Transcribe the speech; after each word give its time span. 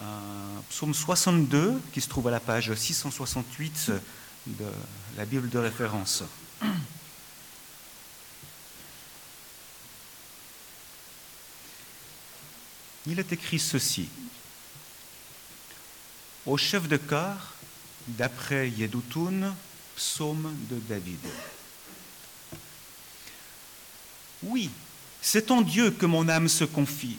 un 0.00 0.62
psaume 0.70 0.94
62 0.94 1.80
qui 1.92 2.00
se 2.00 2.08
trouve 2.08 2.28
à 2.28 2.30
la 2.30 2.40
page 2.40 2.74
668 2.74 3.92
de 4.46 4.66
la 5.16 5.24
Bible 5.24 5.48
de 5.48 5.58
référence. 5.58 6.24
Il 13.06 13.18
est 13.18 13.32
écrit 13.32 13.58
ceci. 13.58 14.08
Au 16.46 16.56
chef 16.56 16.88
de 16.88 16.96
chœur, 16.96 17.54
d'après 18.08 18.70
Yedutun, 18.70 19.54
psaume 19.96 20.54
de 20.70 20.78
David. 20.88 21.20
Oui, 24.42 24.70
c'est 25.22 25.50
en 25.50 25.62
Dieu 25.62 25.90
que 25.90 26.06
mon 26.06 26.28
âme 26.28 26.48
se 26.48 26.64
confie. 26.64 27.18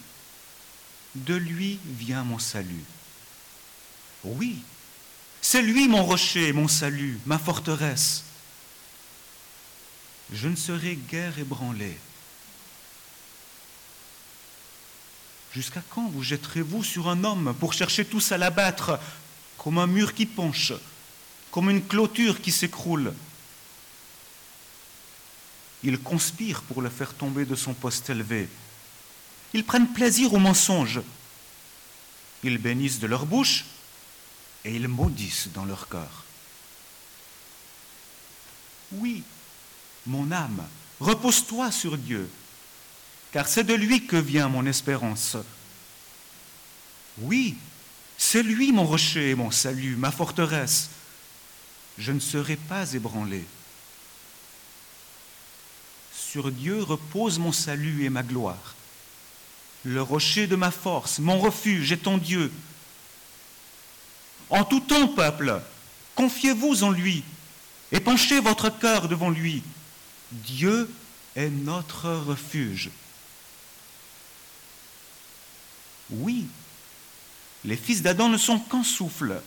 De 1.16 1.34
lui 1.34 1.79
vient 1.86 2.23
mon 2.23 2.39
salut. 2.39 2.84
Oui, 4.23 4.61
c'est 5.41 5.61
lui 5.61 5.88
mon 5.88 6.04
rocher, 6.04 6.51
mon 6.51 6.68
salut, 6.68 7.19
ma 7.25 7.39
forteresse. 7.39 8.24
Je 10.33 10.47
ne 10.47 10.55
serai 10.55 10.96
guère 10.96 11.38
ébranlé. 11.39 11.97
Jusqu'à 15.54 15.82
quand 15.89 16.10
vous 16.10 16.24
jetterez-vous 16.24 16.83
sur 16.83 17.07
un 17.07 17.24
homme 17.24 17.55
pour 17.60 17.71
chercher 17.71 18.04
tous 18.04 18.33
à 18.33 18.38
l'abattre, 18.38 19.00
comme 19.57 19.77
un 19.77 19.88
mur 19.88 20.13
qui 20.13 20.25
penche, 20.25 20.74
comme 21.50 21.69
une 21.69 21.86
clôture 21.86 22.41
qui 22.41 22.52
s'écroule? 22.52 23.13
Ils 25.83 26.00
conspirent 26.00 26.63
pour 26.63 26.82
le 26.82 26.89
faire 26.89 27.13
tomber 27.13 27.46
de 27.46 27.55
son 27.55 27.74
poste 27.74 28.10
élevé. 28.10 28.50
Ils 29.55 29.64
prennent 29.64 29.93
plaisir 29.93 30.33
au 30.33 30.37
mensonge. 30.37 31.00
Ils 32.44 32.58
bénissent 32.58 33.00
de 33.00 33.08
leur 33.08 33.25
bouche 33.25 33.63
et 34.66 34.75
ils 34.75 34.89
maudissent 34.89 35.47
dans 35.53 35.63
leur 35.63 35.88
cœur. 35.88 36.25
Oui, 38.91 39.23
mon 40.05 40.30
âme, 40.33 40.61
repose-toi 40.99 41.71
sur 41.71 41.97
Dieu 41.97 42.30
car 43.31 43.47
c'est 43.47 43.63
de 43.63 43.73
lui 43.73 44.05
que 44.05 44.17
vient 44.17 44.49
mon 44.49 44.65
espérance. 44.65 45.38
Oui, 47.19 47.55
c'est 48.17 48.43
lui 48.43 48.73
mon 48.73 48.85
rocher, 48.85 49.35
mon 49.35 49.52
salut, 49.52 49.95
ma 49.95 50.11
forteresse. 50.11 50.89
Je 51.97 52.11
ne 52.11 52.19
serai 52.19 52.58
pas 52.58 52.91
ébranlé. 52.91 53.45
Sur 56.13 56.52
Dieu 56.52 56.83
repose 56.83 57.39
mon 57.39 57.53
salut 57.53 58.03
et 58.03 58.09
ma 58.09 58.23
gloire. 58.23 58.74
Le 59.86 60.02
rocher 60.02 60.47
de 60.47 60.55
ma 60.55 60.72
force, 60.72 61.19
mon 61.19 61.39
refuge 61.39 61.91
est 61.91 62.03
ton 62.03 62.17
Dieu. 62.17 62.52
En 64.50 64.64
tout 64.64 64.80
temps, 64.80 65.08
peuple, 65.08 65.61
confiez-vous 66.16 66.83
en 66.83 66.89
lui 66.89 67.23
et 67.92 68.00
penchez 68.00 68.39
votre 68.39 68.69
cœur 68.69 69.08
devant 69.08 69.30
lui. 69.30 69.61
Dieu 70.31 70.89
est 71.36 71.50
notre 71.50 72.09
refuge. 72.09 72.89
Oui, 76.09 76.47
les 77.64 77.77
fils 77.77 78.02
d'Adam 78.02 78.30
ne 78.30 78.38
sont 78.38 78.59
qu'un 78.59 78.83
souffle. 78.83 79.39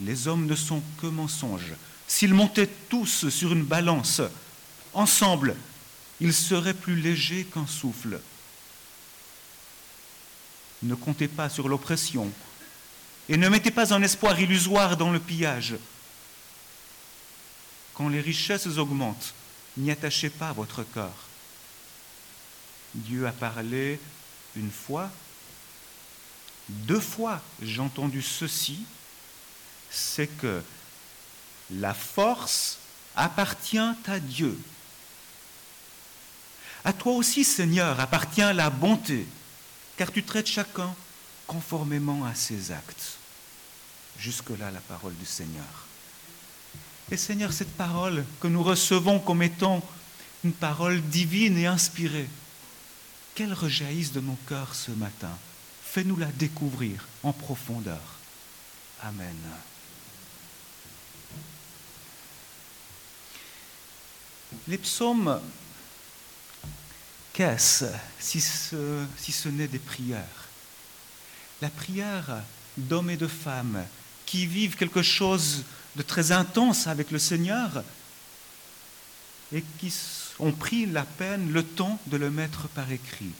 Les 0.00 0.26
hommes 0.26 0.46
ne 0.46 0.56
sont 0.56 0.82
que 1.00 1.06
mensonges. 1.06 1.74
S'ils 2.08 2.34
montaient 2.34 2.70
tous 2.88 3.28
sur 3.28 3.52
une 3.52 3.64
balance, 3.64 4.20
ensemble, 4.92 5.56
ils 6.20 6.34
seraient 6.34 6.74
plus 6.74 6.96
légers 6.96 7.44
qu'un 7.44 7.66
souffle. 7.66 8.20
Ne 10.82 10.94
comptez 10.94 11.28
pas 11.28 11.48
sur 11.48 11.68
l'oppression 11.68 12.30
et 13.28 13.36
ne 13.36 13.48
mettez 13.48 13.70
pas 13.70 13.94
un 13.94 14.02
espoir 14.02 14.38
illusoire 14.40 14.96
dans 14.96 15.10
le 15.10 15.20
pillage. 15.20 15.76
Quand 17.94 18.08
les 18.08 18.20
richesses 18.20 18.66
augmentent, 18.78 19.34
n'y 19.76 19.90
attachez 19.90 20.30
pas 20.30 20.52
votre 20.52 20.82
cœur. 20.82 21.12
Dieu 22.94 23.26
a 23.26 23.32
parlé 23.32 24.00
une 24.56 24.70
fois, 24.70 25.10
deux 26.68 27.00
fois 27.00 27.40
j'ai 27.62 27.80
entendu 27.80 28.22
ceci, 28.22 28.84
c'est 29.90 30.26
que 30.26 30.62
la 31.70 31.94
force 31.94 32.78
appartient 33.14 33.78
à 33.78 34.18
Dieu. 34.20 34.58
À 36.84 36.92
toi 36.92 37.12
aussi, 37.12 37.44
Seigneur, 37.44 38.00
appartient 38.00 38.40
la 38.40 38.68
bonté, 38.68 39.26
car 40.02 40.10
tu 40.10 40.24
traites 40.24 40.48
chacun 40.48 40.92
conformément 41.46 42.24
à 42.24 42.34
ses 42.34 42.72
actes. 42.72 43.18
Jusque-là, 44.18 44.72
la 44.72 44.80
parole 44.80 45.14
du 45.14 45.24
Seigneur. 45.24 45.86
Et 47.12 47.16
Seigneur, 47.16 47.52
cette 47.52 47.76
parole 47.76 48.24
que 48.40 48.48
nous 48.48 48.64
recevons 48.64 49.20
comme 49.20 49.44
étant 49.44 49.80
une 50.42 50.54
parole 50.54 51.00
divine 51.02 51.56
et 51.56 51.66
inspirée, 51.66 52.28
qu'elle 53.36 53.54
rejaillisse 53.54 54.10
de 54.10 54.18
nos 54.18 54.36
cœurs 54.48 54.74
ce 54.74 54.90
matin. 54.90 55.30
Fais-nous 55.84 56.16
la 56.16 56.26
découvrir 56.32 57.06
en 57.22 57.32
profondeur. 57.32 58.02
Amen. 59.04 59.36
Les 64.66 64.78
psaumes, 64.78 65.40
qu'est-ce 67.32 67.86
si 68.18 68.40
ce, 68.40 69.04
si 69.16 69.32
ce 69.32 69.48
n'est 69.48 69.68
des 69.68 69.78
prières 69.78 70.48
La 71.60 71.70
prière 71.70 72.42
d'hommes 72.76 73.10
et 73.10 73.16
de 73.16 73.26
femmes 73.26 73.84
qui 74.26 74.46
vivent 74.46 74.76
quelque 74.76 75.02
chose 75.02 75.64
de 75.96 76.02
très 76.02 76.32
intense 76.32 76.86
avec 76.86 77.10
le 77.10 77.18
Seigneur 77.18 77.84
et 79.52 79.62
qui 79.78 79.92
ont 80.38 80.52
pris 80.52 80.86
la 80.86 81.04
peine, 81.04 81.52
le 81.52 81.62
temps 81.62 81.98
de 82.06 82.16
le 82.16 82.30
mettre 82.30 82.68
par 82.68 82.90
écrit. 82.90 83.32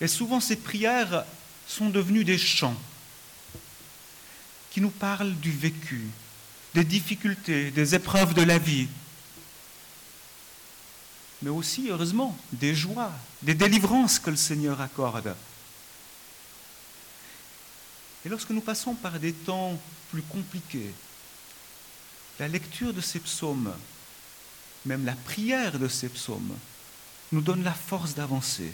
Et 0.00 0.08
souvent 0.08 0.40
ces 0.40 0.56
prières 0.56 1.24
sont 1.68 1.88
devenues 1.88 2.24
des 2.24 2.38
chants 2.38 2.76
qui 4.70 4.80
nous 4.80 4.90
parlent 4.90 5.34
du 5.36 5.50
vécu, 5.50 6.02
des 6.74 6.84
difficultés, 6.84 7.70
des 7.70 7.94
épreuves 7.94 8.34
de 8.34 8.42
la 8.42 8.58
vie, 8.58 8.88
mais 11.42 11.50
aussi, 11.50 11.88
heureusement, 11.90 12.36
des 12.52 12.74
joies, 12.74 13.12
des 13.42 13.54
délivrances 13.54 14.18
que 14.18 14.30
le 14.30 14.36
Seigneur 14.36 14.80
accorde. 14.80 15.34
Et 18.24 18.28
lorsque 18.28 18.50
nous 18.50 18.60
passons 18.60 18.94
par 18.94 19.18
des 19.20 19.32
temps 19.32 19.78
plus 20.10 20.22
compliqués, 20.22 20.92
la 22.38 22.48
lecture 22.48 22.92
de 22.92 23.00
ces 23.00 23.20
psaumes 23.20 23.72
même 24.86 25.04
la 25.04 25.14
prière 25.14 25.78
de 25.78 25.88
ces 25.88 26.08
psaumes, 26.08 26.56
nous 27.32 27.40
donne 27.40 27.64
la 27.64 27.74
force 27.74 28.14
d'avancer. 28.14 28.72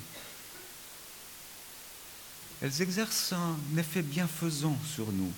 Elles 2.61 2.83
exercent 2.83 3.33
un 3.33 3.57
effet 3.77 4.03
bienfaisant 4.03 4.77
sur 4.95 5.11
nous. 5.11 5.33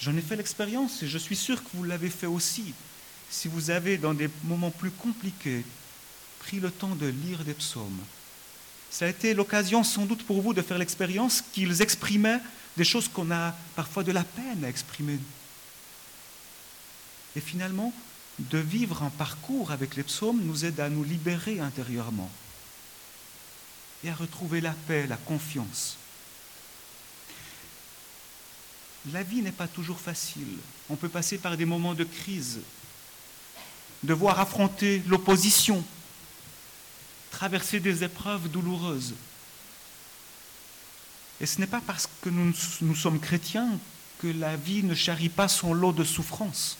J'en 0.00 0.16
ai 0.16 0.20
fait 0.20 0.36
l'expérience 0.36 1.02
et 1.02 1.08
je 1.08 1.18
suis 1.18 1.36
sûr 1.36 1.62
que 1.62 1.68
vous 1.74 1.84
l'avez 1.84 2.10
fait 2.10 2.26
aussi. 2.26 2.74
Si 3.30 3.46
vous 3.46 3.70
avez, 3.70 3.98
dans 3.98 4.14
des 4.14 4.30
moments 4.44 4.70
plus 4.70 4.90
compliqués, 4.90 5.64
pris 6.48 6.60
le 6.60 6.70
temps 6.70 6.94
de 6.94 7.06
lire 7.06 7.44
des 7.44 7.52
psaumes, 7.52 8.00
ça 8.90 9.04
a 9.04 9.08
été 9.08 9.34
l'occasion 9.34 9.84
sans 9.84 10.06
doute 10.06 10.24
pour 10.24 10.40
vous 10.40 10.54
de 10.54 10.62
faire 10.62 10.78
l'expérience 10.78 11.42
qu'ils 11.52 11.82
exprimaient 11.82 12.40
des 12.78 12.84
choses 12.84 13.06
qu'on 13.06 13.30
a 13.30 13.54
parfois 13.76 14.02
de 14.02 14.12
la 14.12 14.24
peine 14.24 14.64
à 14.64 14.68
exprimer. 14.70 15.18
Et 17.36 17.40
finalement, 17.40 17.92
de 18.38 18.56
vivre 18.56 19.02
un 19.02 19.10
parcours 19.10 19.72
avec 19.72 19.94
les 19.94 20.02
psaumes 20.04 20.40
nous 20.42 20.64
aide 20.64 20.80
à 20.80 20.88
nous 20.88 21.04
libérer 21.04 21.60
intérieurement 21.60 22.30
et 24.02 24.08
à 24.08 24.14
retrouver 24.14 24.62
la 24.62 24.72
paix, 24.86 25.06
la 25.06 25.18
confiance. 25.18 25.98
La 29.12 29.22
vie 29.22 29.42
n'est 29.42 29.52
pas 29.52 29.68
toujours 29.68 30.00
facile. 30.00 30.56
On 30.88 30.96
peut 30.96 31.10
passer 31.10 31.36
par 31.36 31.58
des 31.58 31.66
moments 31.66 31.94
de 31.94 32.04
crise, 32.04 32.60
devoir 34.02 34.40
affronter 34.40 35.02
l'opposition, 35.08 35.84
traverser 37.38 37.78
des 37.78 38.02
épreuves 38.02 38.48
douloureuses. 38.48 39.14
Et 41.40 41.46
ce 41.46 41.60
n'est 41.60 41.68
pas 41.68 41.80
parce 41.80 42.08
que 42.20 42.30
nous, 42.30 42.52
sommes 42.96 43.20
chrétiens 43.20 43.78
que 44.18 44.26
la 44.26 44.56
vie 44.56 44.82
ne 44.82 44.96
charrie 44.96 45.28
pas 45.28 45.46
son 45.46 45.72
lot 45.72 45.92
de 45.92 46.02
souffrances. 46.02 46.78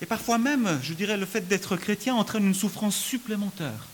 Et 0.00 0.06
parfois 0.06 0.38
même, 0.38 0.80
je 0.82 0.94
dirais, 0.94 1.18
le 1.18 1.26
fait 1.26 1.42
d'être 1.42 1.76
chrétien 1.76 2.14
entraîne 2.14 2.46
une 2.46 2.54
souffrance 2.54 2.96
supplémentaire, 2.96 3.86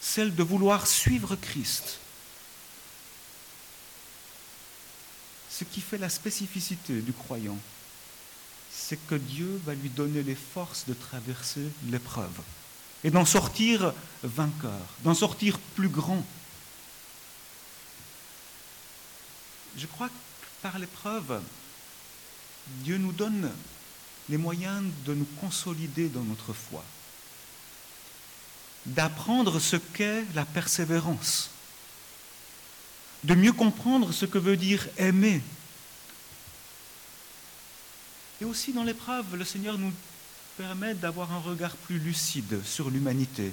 celle 0.00 0.36
de 0.36 0.42
vouloir 0.44 0.86
suivre 0.86 1.34
Christ. 1.34 1.98
Ce 5.50 5.64
qui 5.64 5.80
fait 5.80 5.98
la 5.98 6.10
spécificité 6.10 7.00
du 7.00 7.12
croyant, 7.12 7.58
c'est 8.70 9.04
que 9.08 9.16
Dieu 9.16 9.60
va 9.66 9.74
lui 9.74 9.90
donner 9.90 10.22
les 10.22 10.36
forces 10.36 10.84
de 10.86 10.94
traverser 10.94 11.66
l'épreuve 11.90 12.40
et 13.04 13.10
d'en 13.10 13.24
sortir 13.24 13.92
vainqueur, 14.22 14.86
d'en 15.02 15.14
sortir 15.14 15.58
plus 15.74 15.88
grand. 15.88 16.24
je 19.76 19.86
crois 19.86 20.08
que 20.08 20.12
par 20.62 20.78
l'épreuve, 20.78 21.40
Dieu 22.66 22.98
nous 22.98 23.12
donne 23.12 23.50
les 24.28 24.36
moyens 24.36 24.84
de 25.04 25.14
nous 25.14 25.26
consolider 25.40 26.08
dans 26.08 26.22
notre 26.22 26.52
foi, 26.52 26.84
d'apprendre 28.86 29.58
ce 29.58 29.76
qu'est 29.76 30.24
la 30.34 30.44
persévérance, 30.44 31.50
de 33.24 33.34
mieux 33.34 33.52
comprendre 33.52 34.12
ce 34.12 34.26
que 34.26 34.38
veut 34.38 34.56
dire 34.56 34.86
aimer. 34.98 35.40
Et 38.40 38.44
aussi 38.44 38.72
dans 38.72 38.84
l'épreuve, 38.84 39.36
le 39.36 39.44
Seigneur 39.44 39.78
nous 39.78 39.92
permet 40.56 40.94
d'avoir 40.94 41.32
un 41.32 41.38
regard 41.38 41.76
plus 41.76 41.98
lucide 41.98 42.60
sur 42.64 42.90
l'humanité, 42.90 43.52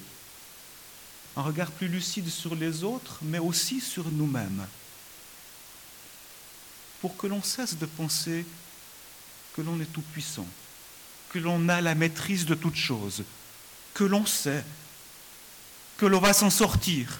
un 1.38 1.42
regard 1.42 1.72
plus 1.72 1.88
lucide 1.88 2.30
sur 2.30 2.56
les 2.56 2.84
autres, 2.84 3.19
mais 3.22 3.40
aussi 3.40 3.80
sur 3.80 4.12
nous-mêmes, 4.12 4.66
pour 7.01 7.16
que 7.16 7.28
l'on 7.28 7.42
cesse 7.42 7.78
de 7.78 7.86
penser 7.86 8.46
que 9.56 9.62
l'on 9.62 9.80
est 9.80 9.92
tout-puissant, 9.92 10.48
que 11.30 11.40
l'on 11.40 11.69
a 11.69 11.81
la 11.81 11.96
maîtrise 11.96 12.46
de 12.46 12.56
toutes 12.56 12.75
choses, 12.75 13.24
que 13.94 14.04
l'on 14.04 14.25
sait, 14.25 14.63
que 15.98 16.06
l'on 16.06 16.19
va 16.19 16.34
s'en 16.34 16.50
sortir. 16.50 17.19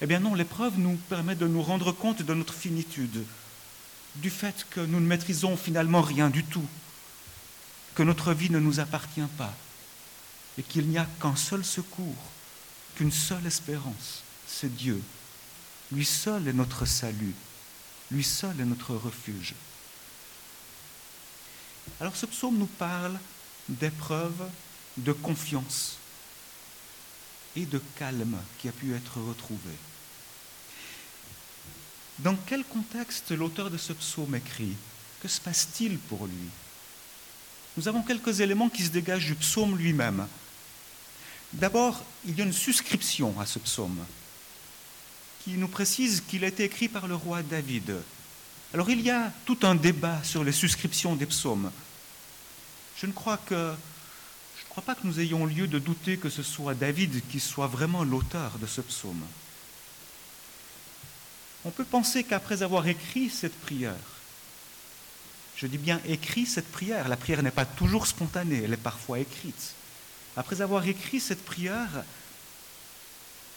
Eh 0.00 0.06
bien 0.06 0.20
non, 0.20 0.34
l'épreuve 0.34 0.78
nous 0.78 0.96
permet 1.08 1.34
de 1.34 1.46
nous 1.46 1.62
rendre 1.62 1.92
compte 1.92 2.22
de 2.22 2.34
notre 2.34 2.54
finitude, 2.54 3.24
du 4.16 4.30
fait 4.30 4.66
que 4.70 4.80
nous 4.80 5.00
ne 5.00 5.06
maîtrisons 5.06 5.56
finalement 5.56 6.02
rien 6.02 6.30
du 6.30 6.44
tout, 6.44 6.66
que 7.98 8.04
notre 8.04 8.32
vie 8.32 8.48
ne 8.48 8.60
nous 8.60 8.78
appartient 8.78 9.20
pas, 9.36 9.52
et 10.56 10.62
qu'il 10.62 10.86
n'y 10.86 10.98
a 10.98 11.08
qu'un 11.20 11.34
seul 11.34 11.64
secours, 11.64 12.14
qu'une 12.94 13.10
seule 13.10 13.44
espérance, 13.44 14.22
c'est 14.46 14.72
Dieu. 14.72 15.02
Lui 15.90 16.04
seul 16.04 16.46
est 16.46 16.52
notre 16.52 16.86
salut, 16.86 17.34
lui 18.12 18.22
seul 18.22 18.60
est 18.60 18.64
notre 18.64 18.94
refuge. 18.94 19.56
Alors 22.00 22.14
ce 22.14 22.26
psaume 22.26 22.56
nous 22.56 22.66
parle 22.66 23.18
d'épreuve, 23.68 24.48
de 24.98 25.12
confiance 25.12 25.96
et 27.56 27.66
de 27.66 27.82
calme 27.96 28.38
qui 28.60 28.68
a 28.68 28.72
pu 28.72 28.94
être 28.94 29.18
retrouvé. 29.20 29.74
Dans 32.20 32.36
quel 32.46 32.62
contexte 32.62 33.32
l'auteur 33.32 33.72
de 33.72 33.76
ce 33.76 33.92
psaume 33.92 34.36
écrit? 34.36 34.76
Que 35.20 35.26
se 35.26 35.40
passe-t-il 35.40 35.98
pour 35.98 36.28
lui? 36.28 36.48
Nous 37.78 37.86
avons 37.86 38.02
quelques 38.02 38.40
éléments 38.40 38.68
qui 38.68 38.82
se 38.82 38.90
dégagent 38.90 39.26
du 39.26 39.36
psaume 39.36 39.78
lui-même. 39.78 40.26
D'abord, 41.52 42.02
il 42.26 42.36
y 42.36 42.40
a 42.40 42.44
une 42.44 42.52
suscription 42.52 43.38
à 43.38 43.46
ce 43.46 43.60
psaume 43.60 44.04
qui 45.44 45.52
nous 45.52 45.68
précise 45.68 46.24
qu'il 46.26 46.42
a 46.42 46.48
été 46.48 46.64
écrit 46.64 46.88
par 46.88 47.06
le 47.06 47.14
roi 47.14 47.44
David. 47.44 47.94
Alors 48.74 48.90
il 48.90 49.00
y 49.00 49.10
a 49.10 49.32
tout 49.44 49.58
un 49.62 49.76
débat 49.76 50.20
sur 50.24 50.42
les 50.42 50.50
suscriptions 50.50 51.14
des 51.14 51.26
psaumes. 51.26 51.70
Je 52.96 53.06
ne 53.06 53.12
crois 53.12 53.38
je 53.48 53.54
ne 53.54 54.68
crois 54.70 54.82
pas 54.82 54.96
que 54.96 55.06
nous 55.06 55.20
ayons 55.20 55.46
lieu 55.46 55.68
de 55.68 55.78
douter 55.78 56.16
que 56.16 56.30
ce 56.30 56.42
soit 56.42 56.74
David 56.74 57.22
qui 57.30 57.38
soit 57.38 57.68
vraiment 57.68 58.02
l'auteur 58.02 58.58
de 58.58 58.66
ce 58.66 58.80
psaume. 58.80 59.22
On 61.64 61.70
peut 61.70 61.84
penser 61.84 62.24
qu'après 62.24 62.64
avoir 62.64 62.88
écrit 62.88 63.30
cette 63.30 63.56
prière, 63.60 64.17
je 65.58 65.66
dis 65.66 65.78
bien 65.78 66.00
écrit 66.06 66.46
cette 66.46 66.70
prière, 66.70 67.08
la 67.08 67.16
prière 67.16 67.42
n'est 67.42 67.50
pas 67.50 67.64
toujours 67.64 68.06
spontanée, 68.06 68.62
elle 68.64 68.74
est 68.74 68.76
parfois 68.76 69.18
écrite. 69.18 69.74
Après 70.36 70.60
avoir 70.60 70.86
écrit 70.86 71.18
cette 71.18 71.44
prière, 71.44 72.04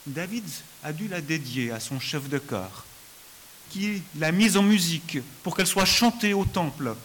David 0.07 0.43
a 0.83 0.93
dû 0.93 1.07
la 1.07 1.21
dédier 1.21 1.71
à 1.71 1.79
son 1.79 1.99
chef 1.99 2.27
de 2.27 2.39
chœur, 2.39 2.85
qui 3.69 4.01
l'a 4.17 4.31
mise 4.31 4.57
en 4.57 4.63
musique 4.63 5.19
pour 5.43 5.55
qu'elle 5.55 5.67
soit 5.67 5.85
chantée 5.85 6.33
au 6.33 6.43
temple. 6.43 6.95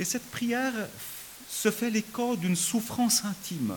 Et 0.00 0.04
cette 0.04 0.28
prière 0.32 0.74
se 1.48 1.70
fait 1.70 1.90
l'écho 1.90 2.34
d'une 2.34 2.56
souffrance 2.56 3.24
intime. 3.24 3.76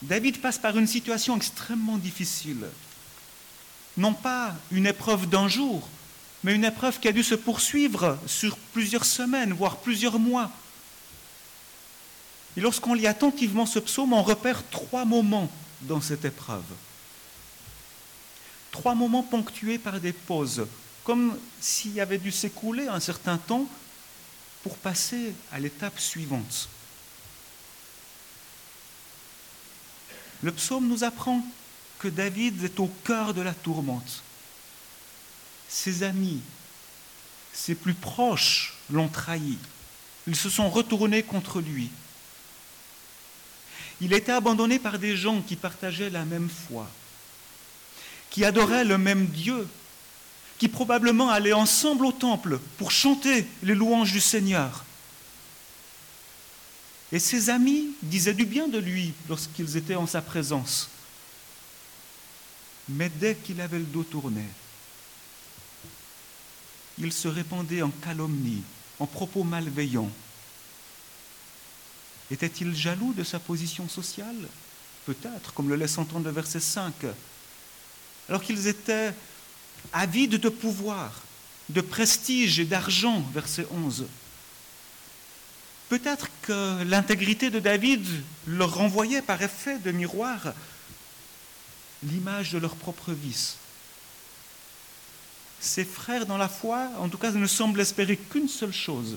David 0.00 0.40
passe 0.40 0.58
par 0.58 0.78
une 0.78 0.86
situation 0.86 1.36
extrêmement 1.36 1.98
difficile. 1.98 2.64
Non 3.98 4.14
pas 4.14 4.54
une 4.70 4.86
épreuve 4.86 5.28
d'un 5.28 5.48
jour, 5.48 5.86
mais 6.44 6.54
une 6.54 6.64
épreuve 6.64 6.98
qui 6.98 7.08
a 7.08 7.12
dû 7.12 7.22
se 7.22 7.34
poursuivre 7.34 8.18
sur 8.26 8.56
plusieurs 8.72 9.04
semaines, 9.04 9.52
voire 9.52 9.76
plusieurs 9.76 10.18
mois. 10.18 10.50
Et 12.56 12.60
lorsqu'on 12.60 12.94
lit 12.94 13.06
attentivement 13.06 13.66
ce 13.66 13.78
psaume, 13.78 14.12
on 14.12 14.22
repère 14.22 14.68
trois 14.70 15.04
moments 15.04 15.50
dans 15.82 16.00
cette 16.00 16.24
épreuve. 16.24 16.64
Trois 18.70 18.94
moments 18.94 19.22
ponctués 19.22 19.78
par 19.78 20.00
des 20.00 20.12
pauses, 20.12 20.66
comme 21.04 21.38
s'il 21.60 21.92
y 21.92 22.00
avait 22.00 22.18
dû 22.18 22.32
s'écouler 22.32 22.88
un 22.88 23.00
certain 23.00 23.38
temps 23.38 23.66
pour 24.62 24.76
passer 24.76 25.34
à 25.52 25.58
l'étape 25.58 25.98
suivante. 25.98 26.68
Le 30.42 30.52
psaume 30.52 30.88
nous 30.88 31.04
apprend 31.04 31.44
que 31.98 32.08
David 32.08 32.64
est 32.64 32.80
au 32.80 32.88
cœur 33.04 33.32
de 33.32 33.42
la 33.42 33.54
tourmente. 33.54 34.22
Ses 35.72 36.02
amis, 36.02 36.42
ses 37.54 37.74
plus 37.74 37.94
proches 37.94 38.74
l'ont 38.90 39.08
trahi. 39.08 39.56
Ils 40.26 40.36
se 40.36 40.50
sont 40.50 40.68
retournés 40.68 41.22
contre 41.22 41.62
lui. 41.62 41.90
Il 44.02 44.12
était 44.12 44.32
abandonné 44.32 44.78
par 44.78 44.98
des 44.98 45.16
gens 45.16 45.40
qui 45.40 45.56
partageaient 45.56 46.10
la 46.10 46.26
même 46.26 46.50
foi, 46.50 46.86
qui 48.28 48.44
adoraient 48.44 48.84
le 48.84 48.98
même 48.98 49.26
Dieu, 49.26 49.66
qui 50.58 50.68
probablement 50.68 51.30
allaient 51.30 51.54
ensemble 51.54 52.04
au 52.04 52.12
temple 52.12 52.60
pour 52.76 52.90
chanter 52.90 53.46
les 53.62 53.74
louanges 53.74 54.12
du 54.12 54.20
Seigneur. 54.20 54.84
Et 57.12 57.18
ses 57.18 57.48
amis 57.48 57.88
disaient 58.02 58.34
du 58.34 58.44
bien 58.44 58.68
de 58.68 58.78
lui 58.78 59.14
lorsqu'ils 59.28 59.78
étaient 59.78 59.96
en 59.96 60.06
sa 60.06 60.20
présence. 60.20 60.90
Mais 62.90 63.08
dès 63.08 63.36
qu'il 63.36 63.60
avait 63.60 63.78
le 63.78 63.84
dos 63.84 64.04
tourné, 64.04 64.44
il 66.98 67.12
se 67.12 67.28
répandait 67.28 67.82
en 67.82 67.90
calomnie, 67.90 68.62
en 68.98 69.06
propos 69.06 69.44
malveillants, 69.44 70.10
était-il 72.32 72.74
jaloux 72.74 73.12
de 73.12 73.24
sa 73.24 73.38
position 73.38 73.88
sociale? 73.88 74.48
Peut-être, 75.04 75.52
comme 75.54 75.68
le 75.68 75.76
laisse 75.76 75.98
entendre 75.98 76.24
le 76.26 76.30
verset 76.30 76.60
5. 76.60 76.94
Alors 78.28 78.42
qu'ils 78.42 78.66
étaient 78.66 79.12
avides 79.92 80.36
de 80.36 80.48
pouvoir, 80.48 81.12
de 81.68 81.80
prestige 81.80 82.58
et 82.58 82.64
d'argent, 82.64 83.20
verset 83.34 83.66
11. 83.70 84.06
Peut-être 85.88 86.28
que 86.42 86.82
l'intégrité 86.84 87.50
de 87.50 87.58
David 87.58 88.06
leur 88.46 88.74
renvoyait 88.74 89.22
par 89.22 89.42
effet 89.42 89.78
de 89.78 89.90
miroir 89.90 90.54
l'image 92.02 92.52
de 92.52 92.58
leur 92.58 92.76
propre 92.76 93.12
vice. 93.12 93.56
Ses 95.62 95.84
frères 95.84 96.26
dans 96.26 96.38
la 96.38 96.48
foi, 96.48 96.90
en 96.98 97.08
tout 97.08 97.18
cas, 97.18 97.30
ne 97.30 97.46
semblent 97.46 97.80
espérer 97.80 98.16
qu'une 98.16 98.48
seule 98.48 98.72
chose, 98.72 99.16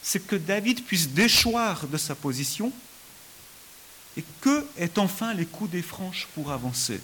c'est 0.00 0.24
que 0.24 0.36
David 0.36 0.84
puisse 0.84 1.08
déchoir 1.08 1.88
de 1.88 1.96
sa 1.96 2.14
position 2.14 2.72
et 4.16 4.24
que 4.40 4.64
est 4.76 4.98
enfin 4.98 5.34
les 5.34 5.46
coups 5.46 5.72
des 5.72 5.82
franches 5.82 6.28
pour 6.36 6.52
avancer. 6.52 7.00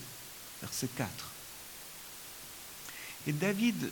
Verset 0.63 0.89
4. 0.97 1.11
Et 3.27 3.33
David, 3.33 3.91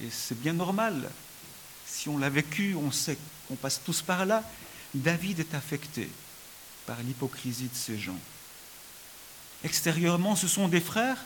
et 0.00 0.08
c'est 0.10 0.40
bien 0.40 0.54
normal, 0.54 1.10
si 1.86 2.08
on 2.08 2.16
l'a 2.16 2.30
vécu, 2.30 2.74
on 2.74 2.90
sait 2.90 3.18
qu'on 3.46 3.56
passe 3.56 3.82
tous 3.84 4.00
par 4.00 4.24
là, 4.24 4.42
David 4.94 5.40
est 5.40 5.54
affecté 5.54 6.08
par 6.86 7.02
l'hypocrisie 7.02 7.68
de 7.68 7.76
ces 7.76 7.98
gens. 7.98 8.18
Extérieurement, 9.62 10.36
ce 10.36 10.48
sont 10.48 10.68
des 10.68 10.80
frères, 10.80 11.18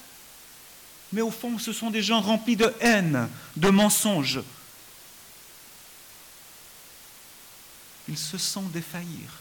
mais 1.14 1.22
au 1.22 1.30
fond, 1.30 1.58
ce 1.58 1.72
sont 1.72 1.90
des 1.90 2.02
gens 2.02 2.20
remplis 2.20 2.56
de 2.56 2.74
haine, 2.80 3.28
de 3.56 3.70
mensonges, 3.70 4.40
il 8.08 8.18
se 8.18 8.36
sent 8.36 8.64
défaillir, 8.72 9.40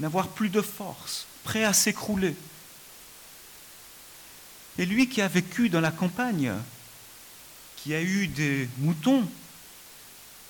n'avoir 0.00 0.28
plus 0.28 0.48
de 0.48 0.62
force, 0.62 1.26
prêt 1.44 1.64
à 1.64 1.74
s'écrouler. 1.74 2.34
Et 4.78 4.86
lui 4.86 5.08
qui 5.08 5.20
a 5.20 5.28
vécu 5.28 5.68
dans 5.68 5.82
la 5.82 5.90
campagne, 5.90 6.52
qui 7.76 7.94
a 7.94 8.00
eu 8.00 8.26
des 8.26 8.68
moutons, 8.78 9.28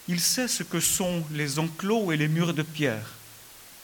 il 0.07 0.21
sait 0.21 0.49
ce 0.49 0.62
que 0.62 0.78
sont 0.78 1.25
les 1.33 1.59
enclos 1.59 2.12
et 2.12 2.16
les 2.16 2.28
murs 2.28 2.54
de 2.54 2.62
pierre. 2.62 3.11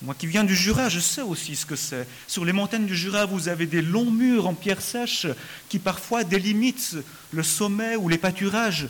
Moi 0.03 0.15
qui 0.15 0.29
viens 0.29 0.45
du 0.45 0.55
Jura, 0.55 0.89
je 0.89 1.01
sais 1.01 1.23
aussi 1.23 1.57
ce 1.57 1.67
que 1.67 1.75
c'est. 1.75 2.07
Sur 2.29 2.45
les 2.45 2.53
montagnes 2.53 2.87
du 2.87 2.97
Jura, 2.97 3.27
vous 3.27 3.49
avez 3.49 3.67
des 3.67 3.83
longs 3.83 4.11
murs 4.11 4.47
en 4.47 4.55
pierre 4.55 4.81
sèche 4.81 5.27
qui 5.69 5.81
parfois 5.81 6.23
délimitent 6.23 6.97
le 7.33 7.43
sommet 7.43 7.97
ou 7.97 8.09
les 8.09 8.19
pâturages. 8.19 8.89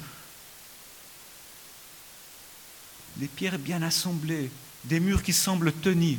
Des 3.16 3.28
pierres 3.28 3.58
bien 3.58 3.82
assemblées, 3.82 4.50
des 4.84 5.00
murs 5.00 5.22
qui 5.22 5.32
semblent 5.32 5.72
tenir. 5.72 6.18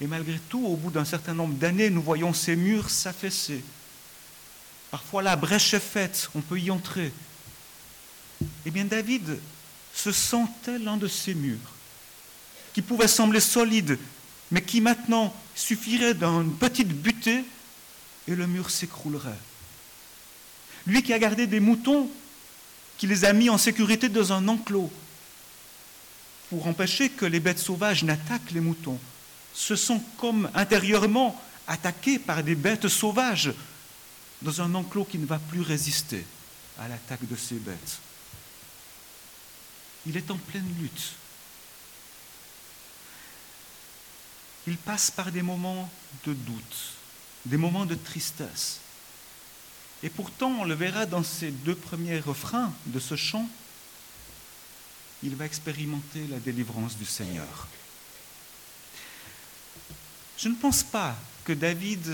Et 0.00 0.06
malgré 0.06 0.38
tout, 0.48 0.64
au 0.66 0.76
bout 0.76 0.90
d'un 0.90 1.04
certain 1.04 1.34
nombre 1.34 1.54
d'années, 1.54 1.90
nous 1.90 2.02
voyons 2.02 2.32
ces 2.32 2.56
murs 2.56 2.90
s'affaisser. 2.90 3.62
Parfois 4.90 5.22
la 5.22 5.36
brèche 5.36 5.74
est 5.74 5.78
faite, 5.78 6.28
on 6.34 6.40
peut 6.40 6.58
y 6.58 6.70
entrer. 6.70 7.12
Eh 8.66 8.70
bien 8.70 8.84
David 8.84 9.38
se 9.94 10.10
sentait 10.10 10.78
l'un 10.78 10.96
de 10.96 11.06
ces 11.06 11.34
murs, 11.34 11.58
qui 12.72 12.82
pouvait 12.82 13.08
sembler 13.08 13.40
solide, 13.40 13.98
mais 14.50 14.62
qui 14.62 14.80
maintenant 14.80 15.34
suffirait 15.54 16.14
d'une 16.14 16.54
petite 16.58 16.88
butée 16.88 17.44
et 18.28 18.34
le 18.34 18.46
mur 18.46 18.70
s'écroulerait. 18.70 19.38
Lui 20.86 21.02
qui 21.02 21.12
a 21.12 21.18
gardé 21.18 21.46
des 21.46 21.60
moutons, 21.60 22.10
qui 22.98 23.06
les 23.06 23.24
a 23.24 23.32
mis 23.32 23.50
en 23.50 23.58
sécurité 23.58 24.08
dans 24.08 24.32
un 24.32 24.48
enclos, 24.48 24.90
pour 26.50 26.66
empêcher 26.66 27.08
que 27.08 27.24
les 27.24 27.40
bêtes 27.40 27.58
sauvages 27.58 28.04
n'attaquent 28.04 28.50
les 28.52 28.60
moutons, 28.60 28.98
se 29.54 29.76
sont 29.76 30.00
comme 30.18 30.50
intérieurement 30.54 31.40
attaqués 31.66 32.18
par 32.18 32.42
des 32.42 32.54
bêtes 32.54 32.88
sauvages 32.88 33.52
dans 34.42 34.60
un 34.60 34.74
enclos 34.74 35.04
qui 35.04 35.18
ne 35.18 35.26
va 35.26 35.38
plus 35.38 35.60
résister 35.60 36.24
à 36.78 36.88
l'attaque 36.88 37.26
de 37.28 37.36
ces 37.36 37.54
bêtes. 37.54 37.98
Il 40.06 40.16
est 40.16 40.30
en 40.30 40.36
pleine 40.36 40.68
lutte. 40.80 41.12
Il 44.66 44.76
passe 44.76 45.10
par 45.10 45.32
des 45.32 45.42
moments 45.42 45.90
de 46.24 46.34
doute, 46.34 46.94
des 47.46 47.56
moments 47.56 47.86
de 47.86 47.96
tristesse. 47.96 48.80
Et 50.02 50.08
pourtant, 50.08 50.50
on 50.60 50.64
le 50.64 50.74
verra 50.74 51.06
dans 51.06 51.22
ces 51.22 51.50
deux 51.50 51.74
premiers 51.74 52.20
refrains 52.20 52.72
de 52.86 53.00
ce 53.00 53.16
chant, 53.16 53.48
il 55.22 55.36
va 55.36 55.46
expérimenter 55.46 56.26
la 56.28 56.38
délivrance 56.38 56.96
du 56.96 57.04
Seigneur. 57.04 57.68
Je 60.36 60.48
ne 60.48 60.56
pense 60.56 60.82
pas 60.82 61.16
que 61.44 61.52
David 61.52 62.12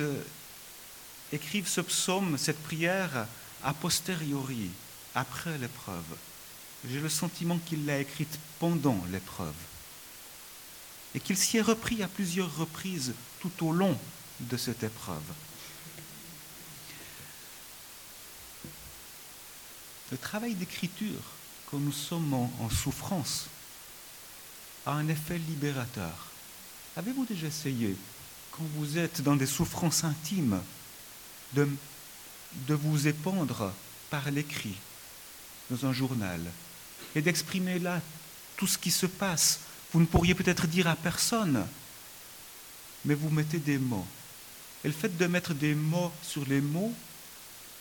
écrive 1.33 1.67
ce 1.67 1.81
psaume, 1.81 2.37
cette 2.37 2.62
prière, 2.62 3.26
a 3.64 3.75
posteriori, 3.75 4.71
après 5.14 5.57
l'épreuve. 5.59 6.17
J'ai 6.88 7.00
le 7.00 7.09
sentiment 7.09 7.59
qu'il 7.59 7.87
l'a 7.87 8.00
écrite 8.00 8.38
pendant 8.59 9.02
l'épreuve 9.11 9.55
et 11.18 11.20
qu'il 11.20 11.37
s'y 11.37 11.56
est 11.56 11.62
repris 11.62 12.00
à 12.04 12.06
plusieurs 12.06 12.58
reprises 12.58 13.12
tout 13.40 13.66
au 13.66 13.72
long 13.72 13.98
de 14.38 14.56
cette 14.56 14.84
épreuve. 14.84 15.20
Le 20.12 20.16
travail 20.16 20.54
d'écriture, 20.54 21.20
quand 21.66 21.78
nous 21.78 21.90
sommes 21.90 22.32
en, 22.34 22.70
souffrance, 22.70 23.48
a 24.87 24.92
un 24.92 25.08
effet 25.08 25.38
libérateur. 25.38 26.30
Avez-vous 26.96 27.25
déjà 27.25 27.48
essayé, 27.48 27.96
quand 28.52 28.62
vous 28.76 28.96
êtes 28.96 29.20
dans 29.20 29.34
des 29.34 29.46
souffrances 29.46 30.04
intimes, 30.04 30.60
de, 31.54 31.68
de 32.68 32.75
vous 32.75 33.08
épandre 33.08 33.72
par 34.08 34.30
l'écrit 34.30 34.76
dans 35.68 35.84
un 35.84 35.92
journal 35.92 36.40
et 37.16 37.22
d'exprimer 37.22 37.80
là 37.80 38.00
tout 38.56 38.68
ce 38.68 38.78
qui 38.78 38.92
se 38.92 39.06
passe 39.06 39.58
Vous 39.92 40.00
ne 40.00 40.07
pourriez 40.07 40.35
peut-être 40.35 40.66
dire 40.66 40.87
à 40.87 40.97
personne, 40.97 41.66
mais 43.04 43.14
vous 43.14 43.30
mettez 43.30 43.59
des 43.59 43.78
mots. 43.78 44.07
Et 44.85 44.88
le 44.88 44.95
fait 44.95 45.16
de 45.16 45.26
mettre 45.26 45.54
des 45.54 45.75
mots 45.75 46.12
sur 46.23 46.45
les 46.47 46.61
mots 46.61 46.92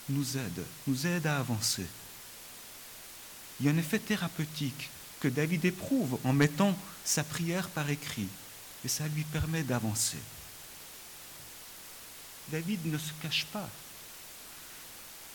nous 0.10 0.38
aide, 0.38 0.64
nous 0.88 1.06
aide 1.06 1.28
à 1.28 1.38
avancer. 1.38 1.86
Il 3.60 3.66
y 3.66 3.70
a 3.70 3.72
un 3.72 3.78
effet 3.78 4.00
thérapeutique 4.00 4.90
que 5.20 5.28
David 5.28 5.66
éprouve 5.66 6.20
en 6.24 6.34
mettant 6.34 6.78
sa 7.04 7.24
prière 7.24 7.70
par 7.70 7.90
écrit, 7.90 8.28
et 8.86 8.88
ça 8.88 9.08
lui 9.08 9.24
permet 9.24 9.64
d'avancer. 9.64 10.18
David 12.52 12.86
ne 12.86 12.98
se 12.98 13.12
cache 13.22 13.46
pas. 13.52 13.70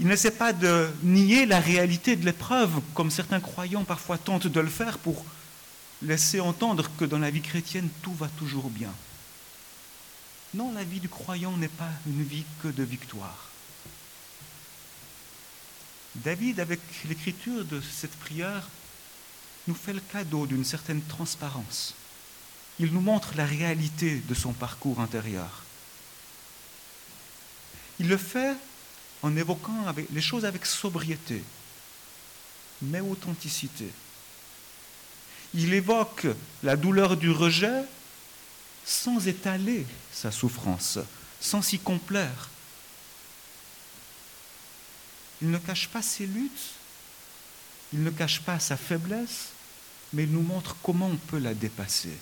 Il 0.00 0.06
n'essaie 0.06 0.30
pas 0.30 0.52
de 0.52 0.90
nier 1.02 1.44
la 1.46 1.60
réalité 1.60 2.16
de 2.16 2.24
l'épreuve, 2.24 2.80
comme 2.94 3.10
certains 3.10 3.40
croyants 3.40 3.84
parfois 3.84 4.18
tentent 4.18 4.46
de 4.46 4.60
le 4.60 4.70
faire 4.70 4.98
pour 4.98 5.24
laisser 6.02 6.40
entendre 6.40 6.90
que 6.98 7.04
dans 7.04 7.18
la 7.18 7.30
vie 7.30 7.42
chrétienne, 7.42 7.88
tout 8.02 8.14
va 8.14 8.28
toujours 8.28 8.70
bien. 8.70 8.92
Non, 10.54 10.72
la 10.72 10.84
vie 10.84 11.00
du 11.00 11.08
croyant 11.08 11.56
n'est 11.56 11.68
pas 11.68 11.90
une 12.06 12.22
vie 12.22 12.44
que 12.62 12.68
de 12.68 12.82
victoire. 12.82 13.48
David, 16.16 16.60
avec 16.60 16.80
l'écriture 17.08 17.64
de 17.64 17.80
cette 17.80 18.16
prière, 18.16 18.68
nous 19.66 19.74
fait 19.74 19.94
le 19.94 20.00
cadeau 20.00 20.46
d'une 20.46 20.64
certaine 20.64 21.02
transparence. 21.02 21.94
Il 22.78 22.92
nous 22.92 23.00
montre 23.00 23.34
la 23.36 23.46
réalité 23.46 24.20
de 24.28 24.34
son 24.34 24.52
parcours 24.52 25.00
intérieur. 25.00 25.62
Il 27.98 28.08
le 28.08 28.16
fait 28.16 28.54
en 29.22 29.36
évoquant 29.36 29.86
les 30.10 30.20
choses 30.20 30.44
avec 30.44 30.66
sobriété, 30.66 31.42
mais 32.82 33.00
authenticité. 33.00 33.90
Il 35.54 35.74
évoque 35.74 36.26
la 36.62 36.76
douleur 36.76 37.16
du 37.16 37.30
rejet 37.30 37.82
sans 38.84 39.26
étaler 39.28 39.86
sa 40.12 40.30
souffrance, 40.30 40.98
sans 41.40 41.62
s'y 41.62 41.78
complaire, 41.78 42.48
il 45.42 45.50
ne 45.50 45.58
cache 45.58 45.88
pas 45.88 46.02
ses 46.02 46.26
luttes, 46.26 46.70
il 47.92 48.04
ne 48.04 48.10
cache 48.10 48.40
pas 48.40 48.60
sa 48.60 48.76
faiblesse, 48.76 49.48
mais 50.12 50.22
il 50.22 50.30
nous 50.30 50.42
montre 50.42 50.76
comment 50.82 51.08
on 51.08 51.16
peut 51.16 51.38
la 51.38 51.52
dépasser. 51.52 52.16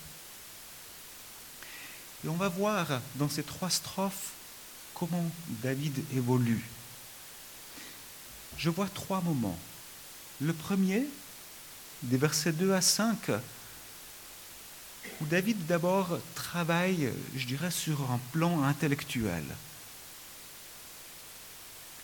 Et 2.25 2.29
on 2.29 2.37
va 2.37 2.49
voir 2.49 3.01
dans 3.17 3.29
ces 3.29 3.43
trois 3.43 3.69
strophes 3.69 4.33
comment 4.95 5.31
David 5.63 6.03
évolue. 6.15 6.65
Je 8.57 8.71
vois 8.71 8.89
trois 8.89 9.21
moments. 9.21 9.59
Le 10.41 10.55
premier, 10.55 11.05
des 12.03 12.17
versets 12.17 12.53
2 12.53 12.73
à 12.73 12.81
5, 12.81 13.31
où 15.21 15.27
David 15.27 15.67
d'abord 15.67 16.19
travaille, 16.35 17.11
je 17.37 17.47
dirais, 17.47 17.71
sur 17.71 18.11
un 18.11 18.21
plan 18.33 18.63
intellectuel. 18.63 19.45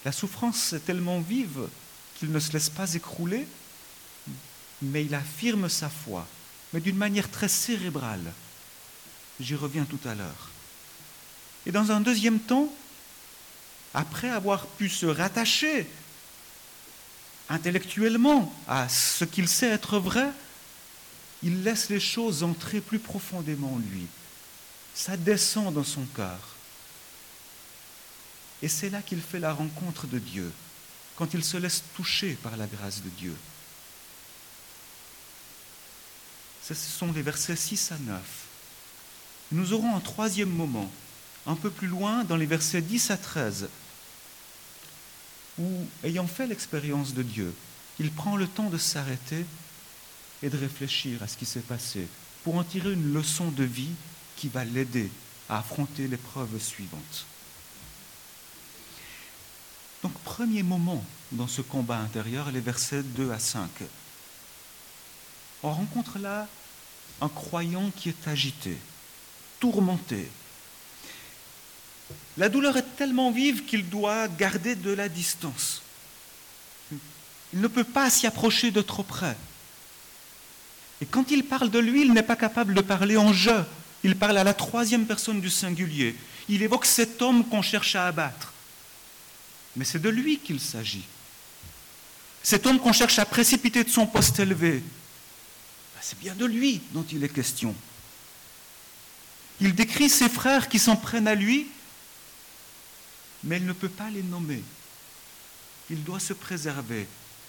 La 0.04 0.12
souffrance 0.12 0.72
est 0.72 0.84
tellement 0.84 1.20
vive 1.20 1.68
qu'il 2.16 2.30
ne 2.30 2.38
se 2.38 2.52
laisse 2.52 2.70
pas 2.70 2.94
écrouler, 2.94 3.46
mais 4.82 5.04
il 5.04 5.14
affirme 5.14 5.68
sa 5.68 5.88
foi, 5.88 6.26
mais 6.72 6.80
d'une 6.80 6.96
manière 6.96 7.30
très 7.30 7.48
cérébrale. 7.48 8.32
J'y 9.40 9.54
reviens 9.54 9.84
tout 9.84 10.00
à 10.08 10.14
l'heure. 10.14 10.50
Et 11.66 11.72
dans 11.72 11.90
un 11.90 12.00
deuxième 12.00 12.38
temps, 12.38 12.72
après 13.94 14.30
avoir 14.30 14.66
pu 14.66 14.88
se 14.88 15.06
rattacher 15.06 15.88
intellectuellement 17.48 18.52
à 18.68 18.88
ce 18.88 19.24
qu'il 19.24 19.48
sait 19.48 19.68
être 19.68 19.98
vrai, 19.98 20.28
il 21.42 21.62
laisse 21.62 21.88
les 21.90 22.00
choses 22.00 22.42
entrer 22.42 22.80
plus 22.80 22.98
profondément 22.98 23.74
en 23.74 23.78
lui. 23.78 24.06
Ça 24.94 25.16
descend 25.16 25.74
dans 25.74 25.84
son 25.84 26.04
cœur. 26.14 26.56
Et 28.62 28.68
c'est 28.68 28.90
là 28.90 29.02
qu'il 29.02 29.20
fait 29.20 29.38
la 29.38 29.52
rencontre 29.52 30.06
de 30.06 30.18
Dieu, 30.18 30.50
quand 31.16 31.34
il 31.34 31.44
se 31.44 31.56
laisse 31.56 31.82
toucher 31.94 32.32
par 32.42 32.56
la 32.56 32.66
grâce 32.66 33.02
de 33.02 33.10
Dieu. 33.10 33.36
Ce 36.66 36.74
sont 36.74 37.12
les 37.12 37.22
versets 37.22 37.54
6 37.54 37.92
à 37.92 37.98
9. 37.98 38.20
Nous 39.52 39.72
aurons 39.72 39.94
un 39.94 40.00
troisième 40.00 40.50
moment, 40.50 40.90
un 41.46 41.54
peu 41.54 41.70
plus 41.70 41.86
loin, 41.86 42.24
dans 42.24 42.36
les 42.36 42.46
versets 42.46 42.80
10 42.80 43.10
à 43.10 43.16
13, 43.16 43.68
où, 45.58 45.86
ayant 46.04 46.26
fait 46.26 46.46
l'expérience 46.46 47.14
de 47.14 47.22
Dieu, 47.22 47.54
il 47.98 48.10
prend 48.10 48.36
le 48.36 48.46
temps 48.46 48.70
de 48.70 48.78
s'arrêter 48.78 49.44
et 50.42 50.50
de 50.50 50.58
réfléchir 50.58 51.22
à 51.22 51.28
ce 51.28 51.36
qui 51.36 51.46
s'est 51.46 51.60
passé, 51.60 52.06
pour 52.44 52.56
en 52.56 52.64
tirer 52.64 52.92
une 52.92 53.12
leçon 53.12 53.50
de 53.50 53.64
vie 53.64 53.92
qui 54.36 54.48
va 54.48 54.64
l'aider 54.64 55.10
à 55.48 55.58
affronter 55.58 56.08
l'épreuve 56.08 56.60
suivante. 56.60 57.26
Donc 60.02 60.12
premier 60.20 60.62
moment 60.62 61.04
dans 61.32 61.48
ce 61.48 61.62
combat 61.62 61.98
intérieur, 61.98 62.52
les 62.52 62.60
versets 62.60 63.02
2 63.02 63.32
à 63.32 63.38
5. 63.38 63.68
On 65.62 65.72
rencontre 65.72 66.18
là 66.18 66.46
un 67.20 67.28
croyant 67.28 67.90
qui 67.96 68.10
est 68.10 68.28
agité, 68.28 68.76
tourmenté. 69.58 70.28
La 72.36 72.48
douleur 72.48 72.76
est 72.76 72.96
tellement 72.96 73.30
vive 73.30 73.64
qu'il 73.64 73.88
doit 73.88 74.28
garder 74.28 74.74
de 74.74 74.90
la 74.90 75.08
distance. 75.08 75.82
Il 77.52 77.60
ne 77.60 77.68
peut 77.68 77.84
pas 77.84 78.10
s'y 78.10 78.26
approcher 78.26 78.70
de 78.70 78.82
trop 78.82 79.02
près. 79.02 79.36
Et 81.00 81.06
quand 81.06 81.30
il 81.30 81.44
parle 81.44 81.70
de 81.70 81.78
lui, 81.78 82.02
il 82.02 82.12
n'est 82.12 82.22
pas 82.22 82.36
capable 82.36 82.74
de 82.74 82.80
parler 82.80 83.16
en 83.16 83.32
je. 83.32 83.62
Il 84.04 84.16
parle 84.16 84.38
à 84.38 84.44
la 84.44 84.54
troisième 84.54 85.06
personne 85.06 85.40
du 85.40 85.50
singulier. 85.50 86.16
Il 86.48 86.62
évoque 86.62 86.86
cet 86.86 87.22
homme 87.22 87.44
qu'on 87.48 87.62
cherche 87.62 87.96
à 87.96 88.06
abattre 88.06 88.52
mais 89.76 89.84
c'est 89.84 90.00
de 90.00 90.08
lui 90.08 90.38
qu'il 90.38 90.58
s'agit. 90.58 91.04
Cet 92.42 92.66
homme 92.66 92.80
qu'on 92.80 92.92
cherche 92.92 93.18
à 93.18 93.26
précipiter 93.26 93.84
de 93.84 93.90
son 93.90 94.06
poste 94.06 94.38
élevé, 94.38 94.80
ben, 94.80 96.00
c'est 96.00 96.18
bien 96.18 96.34
de 96.34 96.46
lui 96.46 96.80
dont 96.92 97.04
il 97.12 97.22
est 97.22 97.28
question. 97.28 97.74
Il 99.60 99.74
décrit 99.74 100.08
ses 100.08 100.28
frères 100.28 100.68
qui 100.68 100.78
s'en 100.78 100.96
prennent 100.96 101.28
à 101.28 101.34
lui, 101.34 101.66
mais 103.46 103.56
il 103.58 103.66
ne 103.66 103.72
peut 103.72 103.88
pas 103.88 104.10
les 104.10 104.22
nommer. 104.22 104.62
il 105.88 106.02
doit 106.02 106.20
se 106.20 106.32
préserver. 106.32 107.06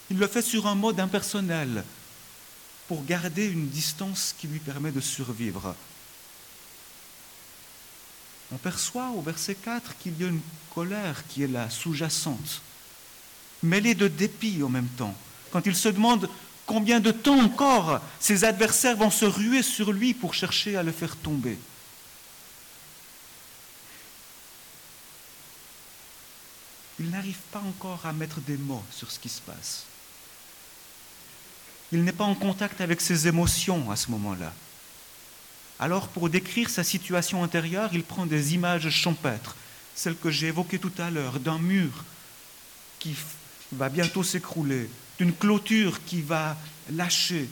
Il 0.09 0.19
le 0.19 0.27
fait 0.27 0.43
sur 0.43 0.67
un 0.67 0.75
mode 0.75 0.99
impersonnel 0.99 1.83
pour 2.87 3.03
garder 3.03 3.47
une 3.47 3.67
distance 3.67 4.33
qui 4.37 4.47
lui 4.47 4.59
permet 4.59 4.91
de 4.91 5.01
survivre. 5.01 5.75
On 8.53 8.57
perçoit 8.57 9.09
au 9.09 9.21
verset 9.21 9.55
4 9.55 9.97
qu'il 9.97 10.21
y 10.21 10.23
a 10.23 10.27
une 10.27 10.39
colère 10.73 11.23
qui 11.27 11.43
est 11.43 11.47
là, 11.47 11.69
sous-jacente, 11.69 12.61
mêlée 13.63 13.95
de 13.95 14.07
dépit 14.07 14.61
en 14.63 14.69
même 14.69 14.87
temps. 14.87 15.15
Quand 15.51 15.65
il 15.65 15.75
se 15.75 15.89
demande 15.89 16.29
combien 16.65 16.99
de 16.99 17.11
temps 17.11 17.39
encore 17.39 17.99
ses 18.19 18.45
adversaires 18.45 18.95
vont 18.95 19.11
se 19.11 19.25
ruer 19.25 19.63
sur 19.63 19.91
lui 19.91 20.13
pour 20.13 20.33
chercher 20.33 20.77
à 20.77 20.83
le 20.83 20.91
faire 20.91 21.15
tomber. 21.17 21.57
Il 26.99 27.09
n'arrive 27.11 27.39
pas 27.51 27.59
encore 27.59 28.05
à 28.05 28.13
mettre 28.13 28.39
des 28.41 28.57
mots 28.57 28.83
sur 28.91 29.11
ce 29.11 29.19
qui 29.19 29.29
se 29.29 29.41
passe. 29.41 29.83
Il 31.91 32.03
n'est 32.03 32.11
pas 32.11 32.23
en 32.25 32.35
contact 32.35 32.81
avec 32.81 33.01
ses 33.01 33.27
émotions 33.27 33.89
à 33.91 33.95
ce 33.95 34.11
moment-là. 34.11 34.51
Alors, 35.79 36.07
pour 36.07 36.29
décrire 36.29 36.69
sa 36.69 36.83
situation 36.83 37.43
intérieure, 37.43 37.91
il 37.93 38.03
prend 38.03 38.25
des 38.25 38.55
images 38.55 38.89
champêtres, 38.89 39.55
celles 39.95 40.17
que 40.17 40.31
j'ai 40.31 40.47
évoquées 40.47 40.79
tout 40.79 40.91
à 40.97 41.11
l'heure, 41.11 41.39
d'un 41.39 41.59
mur 41.59 42.03
qui 42.99 43.15
va 43.71 43.89
bientôt 43.89 44.23
s'écrouler, 44.23 44.89
d'une 45.19 45.33
clôture 45.33 46.03
qui 46.05 46.21
va 46.21 46.57
lâcher. 46.91 47.47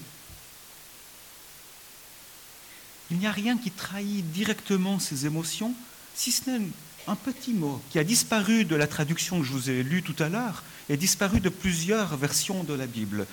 Il 3.12 3.18
n'y 3.18 3.28
a 3.28 3.32
rien 3.32 3.58
qui 3.58 3.70
trahit 3.70 4.30
directement 4.32 4.98
ses 4.98 5.28
émotions, 5.28 5.76
si 6.16 6.32
ce 6.32 6.50
n'est 6.50 6.68
un 7.08 7.16
petit 7.16 7.54
mot 7.54 7.82
qui 7.90 8.00
a 8.00 8.04
disparu 8.04 8.66
de 8.66 8.76
la 8.76 8.88
traduction 8.88 9.40
que 9.40 9.46
je 9.46 9.52
vous 9.52 9.70
ai 9.70 9.84
lue 9.84 10.04
tout 10.04 10.16
à 10.24 10.30
l'heure 10.30 10.64
et 10.90 10.98
disparu 10.98 11.40
de 11.40 11.50
plusieurs 11.50 12.18
versions 12.18 12.64
de 12.64 12.74
la 12.74 12.88
Bible. 12.88 13.28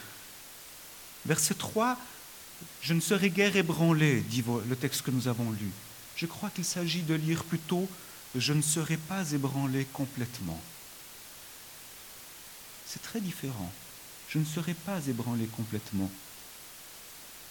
Verset 1.27 1.55
3, 1.55 1.99
Je 2.81 2.95
ne 2.95 3.01
serai 3.01 3.31
guère 3.31 3.57
ébranlé, 3.57 4.21
dit 4.21 4.45
le 4.69 4.77
texte 4.77 5.03
que 5.03 5.11
nous 5.11 5.29
avons 5.29 5.51
lu. 5.53 5.71
Je 6.17 6.27
crois 6.27 6.51
qu'il 6.51 6.65
s'agit 6.65 7.03
de 7.03 7.15
lire 7.15 7.45
plutôt 7.45 7.89
Je 8.35 8.53
ne 8.53 8.63
serai 8.63 8.97
pas 8.97 9.31
ébranlé 9.33 9.87
complètement. 9.93 10.61
C'est 12.87 13.03
très 13.03 13.21
différent. 13.21 13.73
Je 14.29 14.39
ne 14.39 14.45
serai 14.45 14.75
pas 14.75 15.01
ébranlé 15.07 15.47
complètement. 15.47 16.11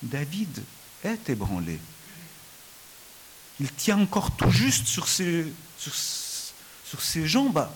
David 0.04 0.64
est 1.04 1.30
ébranlé. 1.30 1.80
Il 3.60 3.72
tient 3.72 4.00
encore 4.00 4.36
tout 4.36 4.50
juste 4.50 4.88
sur 4.88 5.08
ses, 5.08 5.46
sur, 5.90 7.02
ses 7.02 7.28
jambes. 7.28 7.68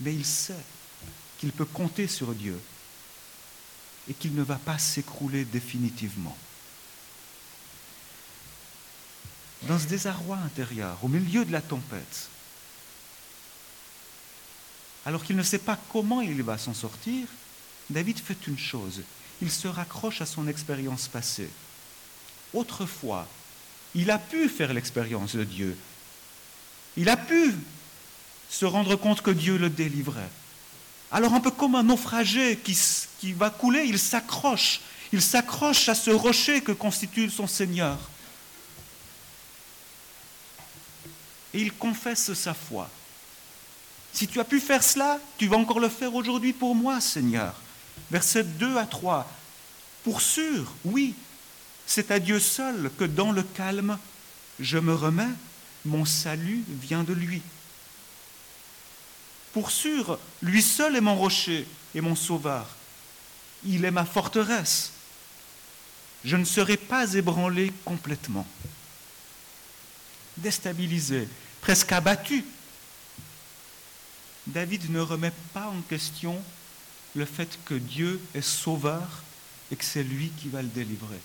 Mais 0.00 0.14
il 0.14 0.24
sait 0.24 0.54
qu'il 1.38 1.52
peut 1.52 1.64
compter 1.64 2.08
sur 2.08 2.34
Dieu 2.34 2.60
et 4.08 4.14
qu'il 4.14 4.34
ne 4.34 4.42
va 4.42 4.56
pas 4.56 4.78
s'écrouler 4.78 5.44
définitivement. 5.44 6.36
Dans 9.62 9.78
ce 9.78 9.86
désarroi 9.86 10.38
intérieur, 10.38 10.98
au 11.02 11.08
milieu 11.08 11.44
de 11.44 11.52
la 11.52 11.60
tempête, 11.60 12.28
alors 15.04 15.22
qu'il 15.22 15.36
ne 15.36 15.42
sait 15.42 15.58
pas 15.58 15.78
comment 15.92 16.22
il 16.22 16.42
va 16.42 16.56
s'en 16.56 16.74
sortir, 16.74 17.26
David 17.90 18.18
fait 18.18 18.46
une 18.46 18.58
chose, 18.58 19.02
il 19.42 19.50
se 19.50 19.68
raccroche 19.68 20.22
à 20.22 20.26
son 20.26 20.48
expérience 20.48 21.08
passée. 21.08 21.50
Autrefois, 22.54 23.28
il 23.94 24.10
a 24.10 24.18
pu 24.18 24.48
faire 24.48 24.72
l'expérience 24.72 25.34
de 25.34 25.44
Dieu. 25.44 25.76
Il 26.96 27.08
a 27.08 27.16
pu 27.16 27.54
se 28.48 28.64
rendre 28.64 28.96
compte 28.96 29.22
que 29.22 29.30
Dieu 29.30 29.56
le 29.56 29.70
délivrait. 29.70 30.28
Alors 31.12 31.34
un 31.34 31.40
peu 31.40 31.50
comme 31.50 31.74
un 31.74 31.82
naufragé 31.82 32.56
qui, 32.56 33.32
va 33.32 33.50
couler, 33.50 33.84
il 33.84 33.98
s'accroche. 33.98 34.80
Il 35.12 35.20
s'accroche 35.20 35.88
à 35.88 35.94
ce 35.94 36.10
rocher 36.10 36.60
que 36.60 36.72
constitue 36.72 37.30
son 37.30 37.46
Seigneur. 37.46 37.98
Et 41.52 41.60
il 41.62 41.72
confesse 41.72 42.32
sa 42.34 42.54
foi. 42.54 42.88
Si 44.12 44.28
tu 44.28 44.38
as 44.38 44.44
pu 44.44 44.60
faire 44.60 44.84
cela, 44.84 45.18
tu 45.36 45.48
vas 45.48 45.56
encore 45.56 45.80
le 45.80 45.88
faire 45.88 46.14
aujourd'hui 46.14 46.52
pour 46.52 46.74
moi, 46.76 47.00
Seigneur. 47.00 47.54
Versets 48.10 48.44
2 48.44 48.76
à 48.76 48.86
3. 48.86 49.28
Pour 50.04 50.20
sûr, 50.20 50.72
oui, 50.84 51.14
c'est 51.90 52.12
à 52.12 52.20
Dieu 52.20 52.38
seul 52.38 52.88
que 53.00 53.04
dans 53.04 53.32
le 53.32 53.42
calme, 53.42 53.98
je 54.60 54.78
me 54.78 54.94
remets, 54.94 55.34
mon 55.84 56.04
salut 56.04 56.62
vient 56.68 57.02
de 57.02 57.12
lui. 57.12 57.42
Pour 59.52 59.72
sûr, 59.72 60.16
lui 60.40 60.62
seul 60.62 60.94
est 60.94 61.00
mon 61.00 61.16
rocher 61.16 61.66
et 61.96 62.00
mon 62.00 62.14
sauveur. 62.14 62.68
Il 63.64 63.84
est 63.84 63.90
ma 63.90 64.04
forteresse. 64.04 64.92
Je 66.24 66.36
ne 66.36 66.44
serai 66.44 66.76
pas 66.76 67.12
ébranlé 67.14 67.72
complètement. 67.84 68.46
Déstabilisé, 70.36 71.26
presque 71.60 71.90
abattu, 71.90 72.44
David 74.46 74.92
ne 74.92 75.00
remet 75.00 75.32
pas 75.52 75.66
en 75.66 75.80
question 75.88 76.40
le 77.16 77.24
fait 77.24 77.58
que 77.64 77.74
Dieu 77.74 78.20
est 78.36 78.42
sauveur 78.42 79.24
et 79.72 79.76
que 79.76 79.84
c'est 79.84 80.04
lui 80.04 80.30
qui 80.40 80.48
va 80.50 80.62
le 80.62 80.68
délivrer 80.68 81.18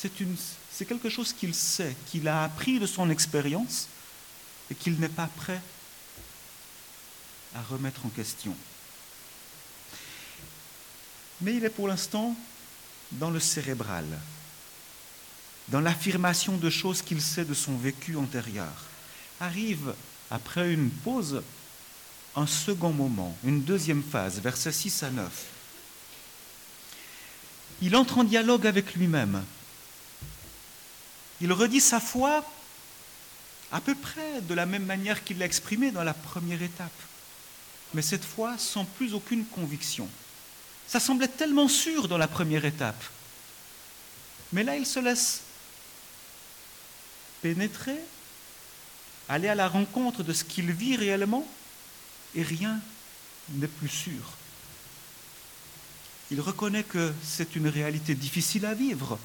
c'est 0.00 0.84
quelque 0.84 1.08
chose 1.08 1.32
qu'il 1.32 1.54
sait, 1.54 1.96
qu'il 2.06 2.28
a 2.28 2.44
appris 2.44 2.78
de 2.78 2.86
son 2.86 3.10
expérience 3.10 3.88
et 4.70 4.74
qu'il 4.76 4.98
n'est 5.00 5.08
pas 5.08 5.28
prêt 5.36 5.60
à 7.56 7.62
remettre 7.62 8.06
en 8.06 8.08
question. 8.10 8.54
Mais 11.40 11.56
il 11.56 11.64
est 11.64 11.70
pour 11.70 11.88
l'instant 11.88 12.36
dans 13.12 13.30
le 13.30 13.40
cérébral, 13.40 14.06
dans 15.68 15.80
l'affirmation 15.80 16.56
de 16.56 16.70
choses 16.70 17.02
qu'il 17.02 17.20
sait 17.20 17.44
de 17.44 17.54
son 17.54 17.76
vécu 17.76 18.16
antérieur. 18.16 18.84
Arrive, 19.40 19.94
après 20.30 20.72
une 20.72 20.90
pause, 20.90 21.42
un 22.36 22.46
second 22.46 22.92
moment, 22.92 23.36
une 23.42 23.62
deuxième 23.62 24.02
phase, 24.02 24.40
versets 24.40 24.72
6 24.72 25.02
à 25.02 25.10
9. 25.10 25.46
Il 27.82 27.96
entre 27.96 28.18
en 28.18 28.24
dialogue 28.24 28.66
avec 28.66 28.94
lui-même 28.94 29.42
il 31.40 31.52
redit 31.52 31.80
sa 31.80 32.00
foi 32.00 32.44
à 33.70 33.80
peu 33.80 33.94
près 33.94 34.40
de 34.42 34.54
la 34.54 34.66
même 34.66 34.84
manière 34.84 35.24
qu'il 35.24 35.38
l'a 35.38 35.44
exprimée 35.44 35.90
dans 35.90 36.04
la 36.04 36.14
première 36.14 36.62
étape, 36.62 36.90
mais 37.94 38.02
cette 38.02 38.24
fois 38.24 38.56
sans 38.58 38.84
plus 38.84 39.14
aucune 39.14 39.44
conviction. 39.44 40.08
Ça 40.86 41.00
semblait 41.00 41.28
tellement 41.28 41.68
sûr 41.68 42.08
dans 42.08 42.18
la 42.18 42.28
première 42.28 42.64
étape, 42.64 43.02
mais 44.52 44.64
là 44.64 44.76
il 44.76 44.86
se 44.86 45.00
laisse 45.00 45.42
pénétrer, 47.42 47.98
aller 49.28 49.48
à 49.48 49.54
la 49.54 49.68
rencontre 49.68 50.22
de 50.22 50.32
ce 50.32 50.44
qu'il 50.44 50.72
vit 50.72 50.96
réellement, 50.96 51.46
et 52.34 52.42
rien 52.42 52.80
n'est 53.50 53.68
plus 53.68 53.88
sûr. 53.88 54.32
Il 56.30 56.40
reconnaît 56.40 56.84
que 56.84 57.12
c'est 57.22 57.56
une 57.56 57.68
réalité 57.68 58.14
difficile 58.14 58.66
à 58.66 58.74
vivre, 58.74 59.18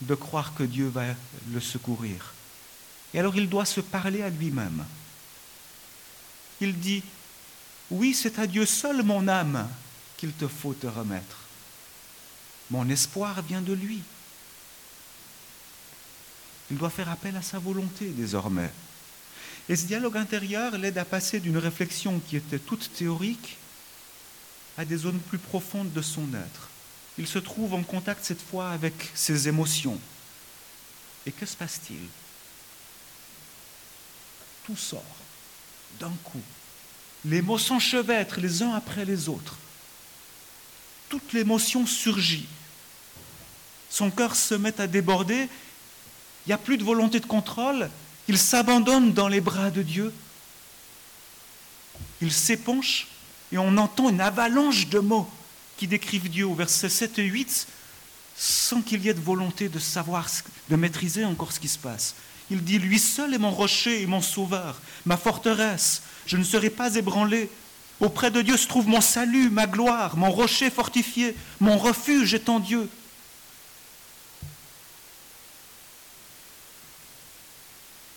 de 0.00 0.14
croire 0.14 0.54
que 0.54 0.62
Dieu 0.62 0.88
va 0.88 1.04
le 1.52 1.60
secourir. 1.60 2.32
Et 3.12 3.18
alors 3.18 3.36
il 3.36 3.48
doit 3.48 3.64
se 3.64 3.80
parler 3.80 4.22
à 4.22 4.30
lui-même. 4.30 4.84
Il 6.60 6.78
dit, 6.78 7.02
oui, 7.90 8.14
c'est 8.14 8.38
à 8.38 8.46
Dieu 8.46 8.66
seul, 8.66 9.02
mon 9.02 9.28
âme, 9.28 9.68
qu'il 10.16 10.32
te 10.32 10.46
faut 10.46 10.74
te 10.74 10.86
remettre. 10.86 11.38
Mon 12.70 12.88
espoir 12.88 13.42
vient 13.42 13.62
de 13.62 13.72
lui. 13.72 14.00
Il 16.70 16.78
doit 16.78 16.90
faire 16.90 17.08
appel 17.08 17.36
à 17.36 17.42
sa 17.42 17.58
volonté 17.58 18.10
désormais. 18.10 18.70
Et 19.68 19.76
ce 19.76 19.86
dialogue 19.86 20.16
intérieur 20.16 20.78
l'aide 20.78 20.98
à 20.98 21.04
passer 21.04 21.40
d'une 21.40 21.58
réflexion 21.58 22.20
qui 22.20 22.36
était 22.36 22.58
toute 22.58 22.92
théorique 22.94 23.56
à 24.78 24.84
des 24.84 24.96
zones 24.96 25.18
plus 25.18 25.38
profondes 25.38 25.92
de 25.92 26.02
son 26.02 26.28
être 26.34 26.69
il 27.18 27.26
se 27.26 27.38
trouve 27.38 27.74
en 27.74 27.82
contact 27.82 28.24
cette 28.24 28.40
fois 28.40 28.70
avec 28.70 28.94
ses 29.14 29.48
émotions. 29.48 29.98
Et 31.26 31.32
que 31.32 31.46
se 31.46 31.56
passe-t-il? 31.56 32.00
Tout 34.64 34.76
sort 34.76 35.02
d'un 35.98 36.12
coup. 36.24 36.40
Les 37.24 37.42
mots 37.42 37.58
s'enchevêtrent 37.58 38.40
les 38.40 38.62
uns 38.62 38.72
après 38.74 39.04
les 39.04 39.28
autres. 39.28 39.56
Toute 41.08 41.32
l'émotion 41.32 41.86
surgit. 41.86 42.46
Son 43.90 44.10
cœur 44.10 44.36
se 44.36 44.54
met 44.54 44.80
à 44.80 44.86
déborder. 44.86 45.48
Il 46.46 46.48
n'y 46.48 46.52
a 46.52 46.58
plus 46.58 46.78
de 46.78 46.84
volonté 46.84 47.20
de 47.20 47.26
contrôle. 47.26 47.90
Il 48.28 48.38
s'abandonne 48.38 49.12
dans 49.12 49.28
les 49.28 49.40
bras 49.40 49.70
de 49.70 49.82
Dieu. 49.82 50.14
Il 52.22 52.32
s'épanche 52.32 53.08
et 53.52 53.58
on 53.58 53.76
entend 53.76 54.08
une 54.08 54.20
avalanche 54.20 54.86
de 54.86 55.00
mots 55.00 55.28
qui 55.80 55.86
décrivent 55.86 56.28
Dieu 56.28 56.46
au 56.46 56.54
verset 56.54 56.90
7 56.90 57.20
et 57.20 57.24
8 57.24 57.66
sans 58.36 58.82
qu'il 58.82 59.02
y 59.02 59.08
ait 59.08 59.14
de 59.14 59.20
volonté 59.20 59.70
de 59.70 59.78
savoir, 59.78 60.28
de 60.68 60.76
maîtriser 60.76 61.24
encore 61.24 61.52
ce 61.52 61.58
qui 61.58 61.68
se 61.68 61.78
passe. 61.78 62.16
Il 62.50 62.62
dit, 62.62 62.78
lui 62.78 62.98
seul 62.98 63.32
est 63.32 63.38
mon 63.38 63.50
rocher 63.50 64.02
et 64.02 64.06
mon 64.06 64.20
sauveur, 64.20 64.78
ma 65.06 65.16
forteresse, 65.16 66.02
je 66.26 66.36
ne 66.36 66.44
serai 66.44 66.68
pas 66.68 66.96
ébranlé. 66.96 67.48
Auprès 67.98 68.30
de 68.30 68.42
Dieu 68.42 68.58
se 68.58 68.66
trouve 68.68 68.88
mon 68.88 69.00
salut, 69.00 69.48
ma 69.48 69.66
gloire, 69.66 70.18
mon 70.18 70.30
rocher 70.30 70.68
fortifié, 70.68 71.34
mon 71.60 71.78
refuge 71.78 72.34
est 72.34 72.50
en 72.50 72.60
Dieu. 72.60 72.86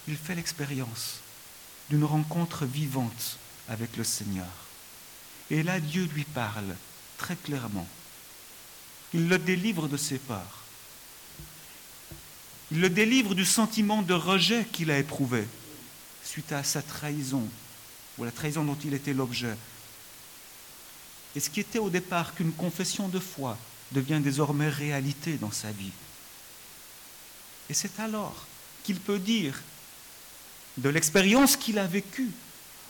Il 0.09 0.17
fait 0.17 0.35
l'expérience 0.35 1.21
d'une 1.89 2.03
rencontre 2.03 2.65
vivante 2.65 3.37
avec 3.69 3.95
le 3.95 4.03
Seigneur. 4.03 4.51
Et 5.49 5.63
là, 5.63 5.79
Dieu 5.79 6.09
lui 6.13 6.25
parle 6.25 6.75
très 7.23 7.35
clairement. 7.37 7.87
Il 9.13 9.29
le 9.29 9.37
délivre 9.37 9.87
de 9.87 9.95
ses 9.95 10.17
peurs. 10.17 10.65
Il 12.69 12.81
le 12.81 12.89
délivre 12.89 13.33
du 13.33 13.45
sentiment 13.45 14.01
de 14.01 14.13
rejet 14.13 14.65
qu'il 14.73 14.91
a 14.91 14.99
éprouvé 14.99 15.47
suite 16.21 16.51
à 16.51 16.65
sa 16.65 16.81
trahison, 16.81 17.47
ou 18.17 18.25
la 18.25 18.31
trahison 18.31 18.65
dont 18.65 18.77
il 18.83 18.93
était 18.93 19.13
l'objet. 19.13 19.55
Et 21.33 21.39
ce 21.39 21.49
qui 21.49 21.61
était 21.61 21.79
au 21.79 21.89
départ 21.89 22.35
qu'une 22.35 22.51
confession 22.51 23.07
de 23.07 23.19
foi 23.19 23.57
devient 23.93 24.19
désormais 24.21 24.67
réalité 24.67 25.37
dans 25.37 25.51
sa 25.51 25.71
vie. 25.71 25.93
Et 27.69 27.73
c'est 27.73 28.01
alors 28.01 28.47
qu'il 28.83 28.99
peut 28.99 29.19
dire 29.19 29.61
de 30.77 30.89
l'expérience 30.89 31.55
qu'il 31.55 31.79
a 31.79 31.87
vécue, 31.87 32.31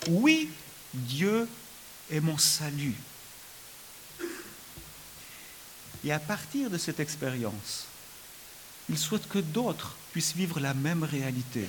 oui, 0.08 0.50
Dieu 0.92 1.48
est 2.10 2.20
mon 2.20 2.38
salut. 2.38 2.96
Et 6.04 6.12
à 6.12 6.18
partir 6.18 6.68
de 6.68 6.78
cette 6.78 7.00
expérience, 7.00 7.86
il 8.90 8.98
souhaite 8.98 9.26
que 9.28 9.38
d'autres 9.38 9.96
puissent 10.12 10.34
vivre 10.34 10.60
la 10.60 10.74
même 10.74 11.02
réalité. 11.02 11.66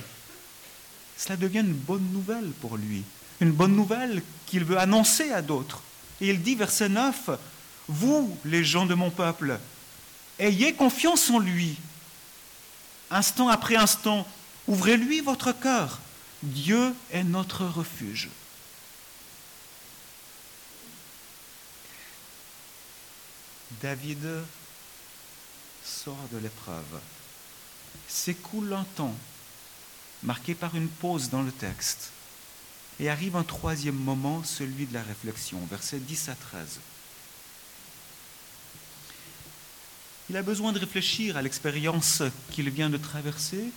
Cela 1.17 1.37
devient 1.37 1.59
une 1.59 1.73
bonne 1.73 2.11
nouvelle 2.11 2.51
pour 2.59 2.75
lui, 2.75 3.03
une 3.39 3.51
bonne 3.51 3.75
nouvelle 3.75 4.21
qu'il 4.45 4.65
veut 4.65 4.77
annoncer 4.77 5.31
à 5.31 5.41
d'autres. 5.41 5.81
Et 6.19 6.29
il 6.29 6.41
dit, 6.41 6.55
verset 6.55 6.89
9, 6.89 7.29
Vous, 7.87 8.37
les 8.43 8.65
gens 8.65 8.85
de 8.85 8.93
mon 8.93 9.09
peuple, 9.09 9.57
ayez 10.39 10.73
confiance 10.73 11.29
en 11.29 11.39
lui. 11.39 11.77
Instant 13.11 13.47
après 13.47 13.77
instant, 13.77 14.27
ouvrez-lui 14.67 15.21
votre 15.21 15.53
cœur. 15.53 15.99
Dieu 16.43 16.93
est 17.11 17.23
notre 17.23 17.65
refuge. 17.65 18.29
David 23.81 24.27
sort 25.83 26.27
de 26.31 26.37
l'épreuve. 26.37 26.99
S'écoule 28.07 28.73
un 28.73 28.83
temps, 28.95 29.15
marqué 30.23 30.55
par 30.55 30.75
une 30.75 30.87
pause 30.87 31.29
dans 31.29 31.41
le 31.41 31.51
texte, 31.51 32.11
et 32.99 33.09
arrive 33.09 33.35
un 33.35 33.43
troisième 33.43 33.95
moment, 33.95 34.43
celui 34.43 34.85
de 34.85 34.93
la 34.93 35.03
réflexion, 35.03 35.59
versets 35.69 35.99
10 35.99 36.29
à 36.29 36.35
13. 36.35 36.79
Il 40.29 40.37
a 40.37 40.41
besoin 40.41 40.71
de 40.71 40.79
réfléchir 40.79 41.37
à 41.37 41.41
l'expérience 41.41 42.23
qu'il 42.51 42.69
vient 42.69 42.89
de 42.89 42.97
traverser 42.97 43.69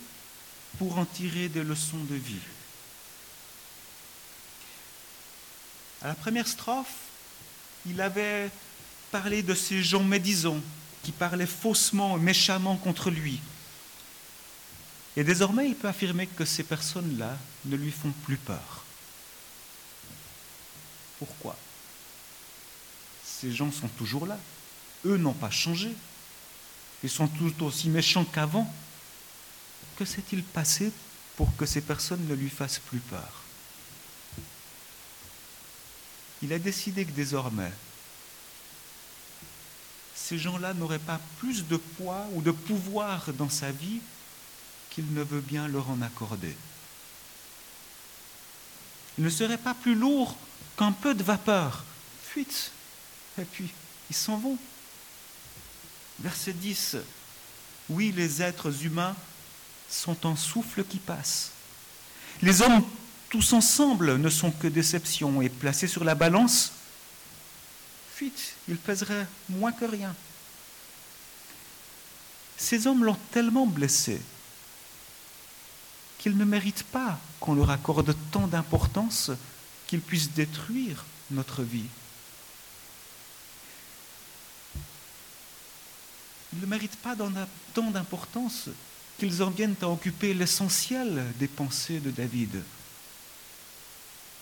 pour 0.77 0.97
en 0.97 1.05
tirer 1.05 1.49
des 1.49 1.63
leçons 1.63 2.03
de 2.09 2.15
vie. 2.15 2.39
À 6.01 6.07
la 6.07 6.15
première 6.15 6.47
strophe, 6.47 6.95
il 7.85 8.01
avait 8.01 8.49
parlé 9.11 9.43
de 9.43 9.53
ces 9.53 9.83
gens 9.83 10.03
médisants 10.03 10.61
qui 11.03 11.11
parlaient 11.11 11.45
faussement 11.45 12.17
et 12.17 12.19
méchamment 12.19 12.77
contre 12.77 13.09
lui. 13.09 13.39
Et 15.17 15.23
désormais, 15.23 15.67
il 15.67 15.75
peut 15.75 15.87
affirmer 15.87 16.27
que 16.27 16.45
ces 16.45 16.63
personnes-là 16.63 17.37
ne 17.65 17.75
lui 17.75 17.91
font 17.91 18.11
plus 18.23 18.37
peur. 18.37 18.83
Pourquoi? 21.17 21.57
Ces 23.25 23.51
gens 23.51 23.71
sont 23.71 23.87
toujours 23.89 24.25
là. 24.25 24.37
Eux 25.05 25.17
n'ont 25.17 25.33
pas 25.33 25.49
changé. 25.49 25.93
Ils 27.03 27.09
sont 27.09 27.27
tout 27.27 27.63
aussi 27.63 27.89
méchants 27.89 28.25
qu'avant. 28.25 28.71
Que 29.97 30.05
s'est-il 30.05 30.43
passé 30.43 30.91
pour 31.35 31.55
que 31.55 31.65
ces 31.65 31.81
personnes 31.81 32.25
ne 32.27 32.35
lui 32.35 32.49
fassent 32.49 32.81
plus 32.87 32.99
peur? 32.99 33.43
Il 36.41 36.53
a 36.53 36.59
décidé 36.59 37.03
que 37.03 37.11
désormais, 37.11 37.71
ces 40.29 40.37
gens-là 40.37 40.75
n'auraient 40.75 40.99
pas 40.99 41.19
plus 41.39 41.65
de 41.65 41.75
poids 41.75 42.23
ou 42.33 42.43
de 42.43 42.51
pouvoir 42.51 43.33
dans 43.33 43.49
sa 43.49 43.71
vie 43.71 43.99
qu'il 44.91 45.11
ne 45.15 45.23
veut 45.23 45.41
bien 45.41 45.67
leur 45.67 45.89
en 45.89 46.03
accorder. 46.03 46.55
Ils 49.17 49.23
ne 49.23 49.29
seraient 49.31 49.57
pas 49.57 49.73
plus 49.73 49.95
lourds 49.95 50.37
qu'un 50.77 50.91
peu 50.91 51.15
de 51.15 51.23
vapeur. 51.23 51.83
Fuite. 52.21 52.71
Et 53.39 53.43
puis, 53.43 53.71
ils 54.11 54.15
s'en 54.15 54.37
vont. 54.37 54.59
Verset 56.19 56.53
10. 56.53 56.97
Oui, 57.89 58.13
les 58.15 58.43
êtres 58.43 58.85
humains 58.85 59.15
sont 59.89 60.27
un 60.27 60.35
souffle 60.35 60.83
qui 60.83 60.99
passe. 60.99 61.53
Les 62.43 62.61
hommes 62.61 62.83
tous 63.29 63.53
ensemble 63.53 64.17
ne 64.17 64.29
sont 64.29 64.51
que 64.51 64.67
déception 64.67 65.41
et 65.41 65.49
placés 65.49 65.87
sur 65.87 66.03
la 66.03 66.13
balance, 66.13 66.73
fuite, 68.19 68.55
ils 68.67 68.75
pèseraient 68.75 69.25
moins 69.47 69.71
que 69.71 69.85
rien. 69.85 70.13
Ces 72.57 72.85
hommes 72.85 73.05
l'ont 73.05 73.17
tellement 73.31 73.65
blessé 73.65 74.19
qu'ils 76.17 76.35
ne 76.35 76.43
méritent 76.43 76.83
pas 76.83 77.17
qu'on 77.39 77.53
leur 77.53 77.69
accorde 77.69 78.13
tant 78.31 78.45
d'importance 78.45 79.31
qu'ils 79.87 80.01
puissent 80.01 80.33
détruire 80.33 81.05
notre 81.31 81.63
vie. 81.63 81.85
Ils 86.51 86.59
ne 86.59 86.65
méritent 86.65 86.97
pas 86.97 87.15
tant 87.73 87.89
d'importance 87.89 88.67
qu'ils 89.17 89.41
en 89.41 89.49
viennent 89.49 89.77
à 89.81 89.87
occuper 89.87 90.33
l'essentiel 90.33 91.23
des 91.37 91.47
pensées 91.47 92.01
de 92.01 92.11
David. 92.11 92.61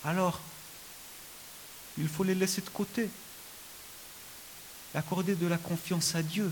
Alors, 0.04 0.42
il 2.00 2.08
faut 2.08 2.24
les 2.24 2.34
laisser 2.34 2.62
de 2.62 2.70
côté, 2.70 3.08
accorder 4.96 5.36
de 5.36 5.48
la 5.48 5.58
confiance 5.58 6.16
à 6.16 6.24
Dieu 6.24 6.52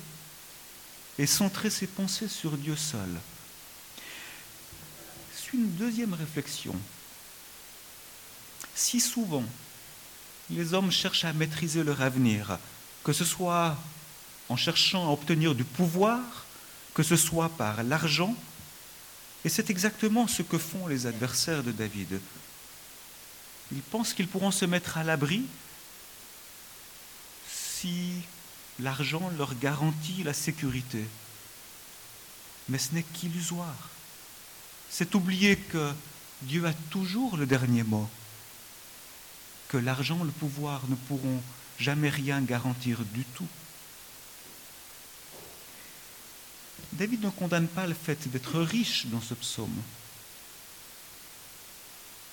et 1.18 1.26
centrer 1.26 1.70
ses 1.70 1.88
pensées 1.88 2.28
sur 2.28 2.58
Dieu 2.58 2.76
seul. 2.76 3.10
C'est 5.34 5.54
une 5.54 5.72
deuxième 5.72 6.14
réflexion. 6.14 6.76
Si 8.74 9.00
souvent, 9.00 9.44
les 10.50 10.74
hommes 10.74 10.92
cherchent 10.92 11.26
à 11.26 11.34
maîtriser 11.34 11.84
leur 11.84 12.02
avenir, 12.02 12.60
que 13.04 13.14
ce 13.14 13.26
soit 13.26 13.78
en 14.50 14.58
cherchant 14.58 15.08
à 15.08 15.12
obtenir 15.12 15.56
du 15.56 15.64
pouvoir, 15.64 16.20
que 16.94 17.04
ce 17.04 17.16
soit 17.16 17.50
par 17.50 17.84
l'argent, 17.84 18.36
et 19.44 19.50
c'est 19.50 19.70
exactement 19.70 20.28
ce 20.28 20.42
que 20.42 20.58
font 20.58 20.88
les 20.88 21.06
adversaires 21.06 21.64
de 21.64 21.72
David. 21.72 22.20
Ils 23.72 23.82
pensent 23.82 24.14
qu'ils 24.14 24.28
pourront 24.28 24.52
se 24.52 24.66
mettre 24.66 24.98
à 24.98 25.04
l'abri 25.04 25.44
si 27.80 28.22
l'argent 28.80 29.32
leur 29.38 29.56
garantit 29.56 30.24
la 30.24 30.34
sécurité. 30.34 31.06
Mais 32.70 32.78
ce 32.78 32.94
n'est 32.94 33.04
qu'illusoire. 33.04 33.90
C'est 34.90 35.16
oublier 35.16 35.58
que 35.58 35.92
Dieu 36.44 36.66
a 36.66 36.74
toujours 36.90 37.38
le 37.38 37.46
dernier 37.46 37.84
mot, 37.84 38.10
que 39.70 39.78
l'argent, 39.78 40.24
le 40.24 40.32
pouvoir 40.32 40.82
ne 40.88 40.96
pourront 40.96 41.42
jamais 41.78 42.10
rien 42.10 42.42
garantir 42.42 43.00
du 43.14 43.24
tout. 43.24 43.48
David 46.94 47.24
ne 47.24 47.30
condamne 47.30 47.68
pas 47.68 47.88
le 47.88 47.94
fait 47.94 48.30
d'être 48.30 48.62
riche 48.62 49.08
dans 49.08 49.22
ce 49.22 49.34
psaume 49.34 49.82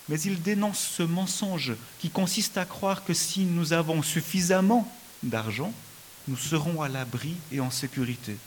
mais 0.09 0.19
il 0.21 0.41
dénonce 0.41 0.79
ce 0.79 1.03
mensonge 1.03 1.73
qui 1.99 2.09
consiste 2.09 2.57
à 2.57 2.65
croire 2.65 3.05
que 3.05 3.13
si 3.13 3.45
nous 3.45 3.73
avons 3.73 4.03
suffisamment 4.03 4.91
d'argent, 5.23 5.73
nous 6.27 6.37
serons 6.37 6.81
à 6.81 6.89
l'abri 6.89 7.35
et 7.51 7.59
en 7.59 7.71
sécurité. 7.71 8.37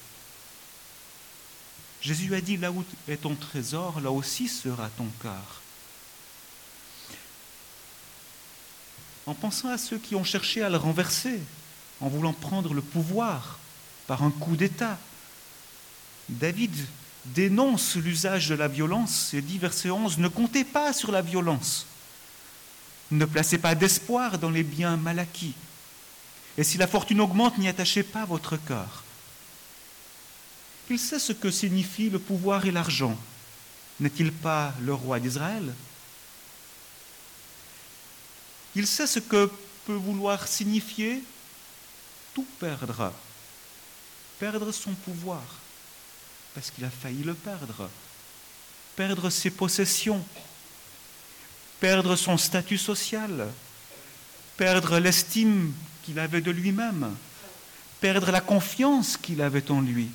Jésus 2.00 2.34
a 2.34 2.40
dit, 2.40 2.56
là 2.56 2.70
où 2.70 2.84
est 3.08 3.22
ton 3.22 3.34
trésor, 3.34 4.00
là 4.00 4.10
aussi 4.10 4.48
sera 4.48 4.88
ton 4.90 5.08
cœur. 5.20 5.62
En 9.26 9.34
pensant 9.34 9.68
à 9.68 9.78
ceux 9.78 9.98
qui 9.98 10.14
ont 10.14 10.22
cherché 10.22 10.62
à 10.62 10.70
le 10.70 10.76
renverser, 10.76 11.40
en 12.00 12.08
voulant 12.08 12.32
prendre 12.32 12.74
le 12.74 12.82
pouvoir 12.82 13.58
par 14.06 14.22
un 14.22 14.30
coup 14.30 14.56
d'État, 14.56 14.98
David 16.28 16.74
dénonce 17.24 17.96
l'usage 17.96 18.48
de 18.48 18.54
la 18.54 18.68
violence 18.68 19.34
et 19.34 19.42
dit, 19.42 19.58
verset 19.58 19.90
11, 19.90 20.18
ne 20.18 20.28
comptez 20.28 20.64
pas 20.64 20.92
sur 20.92 21.10
la 21.10 21.22
violence. 21.22 21.86
Ne 23.10 23.24
placez 23.24 23.58
pas 23.58 23.74
d'espoir 23.74 24.38
dans 24.38 24.50
les 24.50 24.62
biens 24.62 24.96
mal 24.96 25.18
acquis. 25.18 25.54
Et 26.58 26.64
si 26.64 26.78
la 26.78 26.86
fortune 26.86 27.20
augmente, 27.20 27.58
n'y 27.58 27.68
attachez 27.68 28.02
pas 28.02 28.24
votre 28.24 28.56
cœur. 28.56 29.04
Il 30.88 30.98
sait 30.98 31.18
ce 31.18 31.32
que 31.32 31.50
signifie 31.50 32.10
le 32.10 32.18
pouvoir 32.18 32.64
et 32.64 32.70
l'argent. 32.70 33.18
N'est-il 34.00 34.32
pas 34.32 34.72
le 34.80 34.94
roi 34.94 35.18
d'Israël? 35.20 35.72
Il 38.74 38.86
sait 38.86 39.06
ce 39.06 39.18
que 39.18 39.50
peut 39.86 39.94
vouloir 39.94 40.46
signifier 40.46 41.22
tout 42.34 42.46
perdre. 42.60 43.12
Perdre 44.38 44.70
son 44.70 44.92
pouvoir, 44.92 45.42
parce 46.54 46.70
qu'il 46.70 46.84
a 46.84 46.90
failli 46.90 47.22
le 47.22 47.34
perdre. 47.34 47.88
Perdre 48.94 49.30
ses 49.30 49.50
possessions, 49.50 50.24
perdre 51.80 52.16
son 52.16 52.36
statut 52.36 52.78
social, 52.78 53.48
perdre 54.56 54.98
l'estime 54.98 55.72
qu'il 56.06 56.20
avait 56.20 56.40
de 56.40 56.52
lui-même, 56.52 57.16
perdre 58.00 58.30
la 58.30 58.40
confiance 58.40 59.16
qu'il 59.16 59.42
avait 59.42 59.72
en 59.72 59.80
lui. 59.80 60.08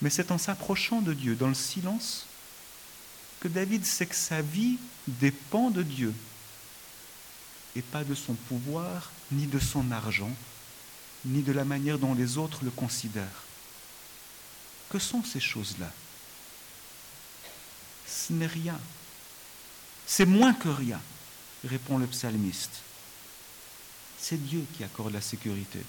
Mais 0.00 0.10
c'est 0.10 0.30
en 0.30 0.38
s'approchant 0.38 1.00
de 1.00 1.12
Dieu, 1.12 1.34
dans 1.34 1.48
le 1.48 1.54
silence, 1.54 2.26
que 3.40 3.48
David 3.48 3.84
sait 3.84 4.06
que 4.06 4.14
sa 4.14 4.42
vie 4.42 4.78
dépend 5.08 5.70
de 5.70 5.82
Dieu 5.82 6.14
et 7.74 7.82
pas 7.82 8.04
de 8.04 8.14
son 8.14 8.34
pouvoir, 8.34 9.10
ni 9.32 9.46
de 9.46 9.58
son 9.58 9.90
argent, 9.90 10.30
ni 11.24 11.42
de 11.42 11.52
la 11.52 11.64
manière 11.64 11.98
dont 11.98 12.14
les 12.14 12.38
autres 12.38 12.60
le 12.62 12.70
considèrent. 12.70 13.42
Que 14.88 15.00
sont 15.00 15.24
ces 15.24 15.40
choses-là? 15.40 15.90
Ce 18.06 18.32
n'est 18.32 18.46
rien. 18.46 18.78
C'est 20.06 20.26
moins 20.26 20.54
que 20.54 20.68
rien, 20.68 21.00
répond 21.64 21.98
le 21.98 22.06
psalmiste. 22.06 22.82
C'est 24.18 24.42
Dieu 24.42 24.64
qui 24.76 24.84
accorde 24.84 25.12
la 25.12 25.20
sécurité. 25.20 25.80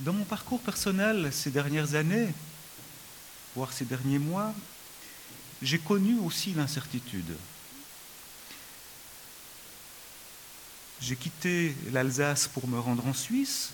Dans 0.00 0.12
mon 0.12 0.24
parcours 0.24 0.60
personnel 0.60 1.30
ces 1.32 1.50
dernières 1.50 1.94
années, 1.94 2.28
voire 3.54 3.72
ces 3.72 3.84
derniers 3.84 4.18
mois, 4.18 4.54
j'ai 5.62 5.78
connu 5.78 6.18
aussi 6.20 6.52
l'incertitude. 6.52 7.36
J'ai 11.00 11.16
quitté 11.16 11.74
l'Alsace 11.92 12.48
pour 12.48 12.68
me 12.68 12.78
rendre 12.78 13.06
en 13.06 13.14
Suisse 13.14 13.70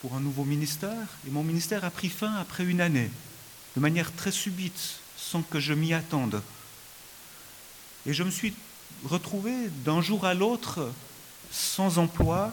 pour 0.00 0.14
un 0.14 0.20
nouveau 0.20 0.44
ministère, 0.44 1.06
et 1.26 1.30
mon 1.30 1.44
ministère 1.44 1.84
a 1.84 1.90
pris 1.90 2.08
fin 2.08 2.34
après 2.36 2.64
une 2.64 2.80
année, 2.80 3.10
de 3.76 3.80
manière 3.80 4.10
très 4.14 4.30
subite, 4.32 5.00
sans 5.16 5.42
que 5.42 5.60
je 5.60 5.74
m'y 5.74 5.92
attende. 5.92 6.42
Et 8.06 8.14
je 8.14 8.22
me 8.22 8.30
suis 8.30 8.54
retrouvé 9.04 9.68
d'un 9.84 10.00
jour 10.00 10.24
à 10.24 10.34
l'autre 10.34 10.92
sans 11.50 11.98
emploi, 11.98 12.52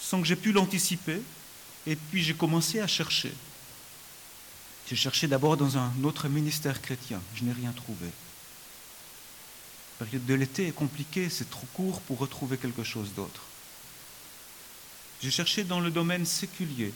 sans 0.00 0.20
que 0.20 0.26
j'ai 0.26 0.36
pu 0.36 0.52
l'anticiper, 0.52 1.20
et 1.86 1.96
puis 1.96 2.22
j'ai 2.22 2.34
commencé 2.34 2.80
à 2.80 2.86
chercher. 2.86 3.32
J'ai 4.88 4.96
cherché 4.96 5.26
d'abord 5.26 5.56
dans 5.56 5.78
un 5.78 5.92
autre 6.02 6.28
ministère 6.28 6.80
chrétien, 6.82 7.20
je 7.34 7.44
n'ai 7.44 7.52
rien 7.52 7.72
trouvé. 7.72 8.06
La 10.00 10.06
période 10.06 10.26
de 10.26 10.34
l'été 10.34 10.66
est 10.66 10.72
compliquée, 10.72 11.30
c'est 11.30 11.48
trop 11.48 11.66
court 11.72 12.00
pour 12.02 12.18
retrouver 12.18 12.56
quelque 12.56 12.82
chose 12.82 13.12
d'autre. 13.14 13.42
J'ai 15.22 15.30
cherché 15.30 15.64
dans 15.64 15.80
le 15.80 15.90
domaine 15.90 16.26
séculier. 16.26 16.92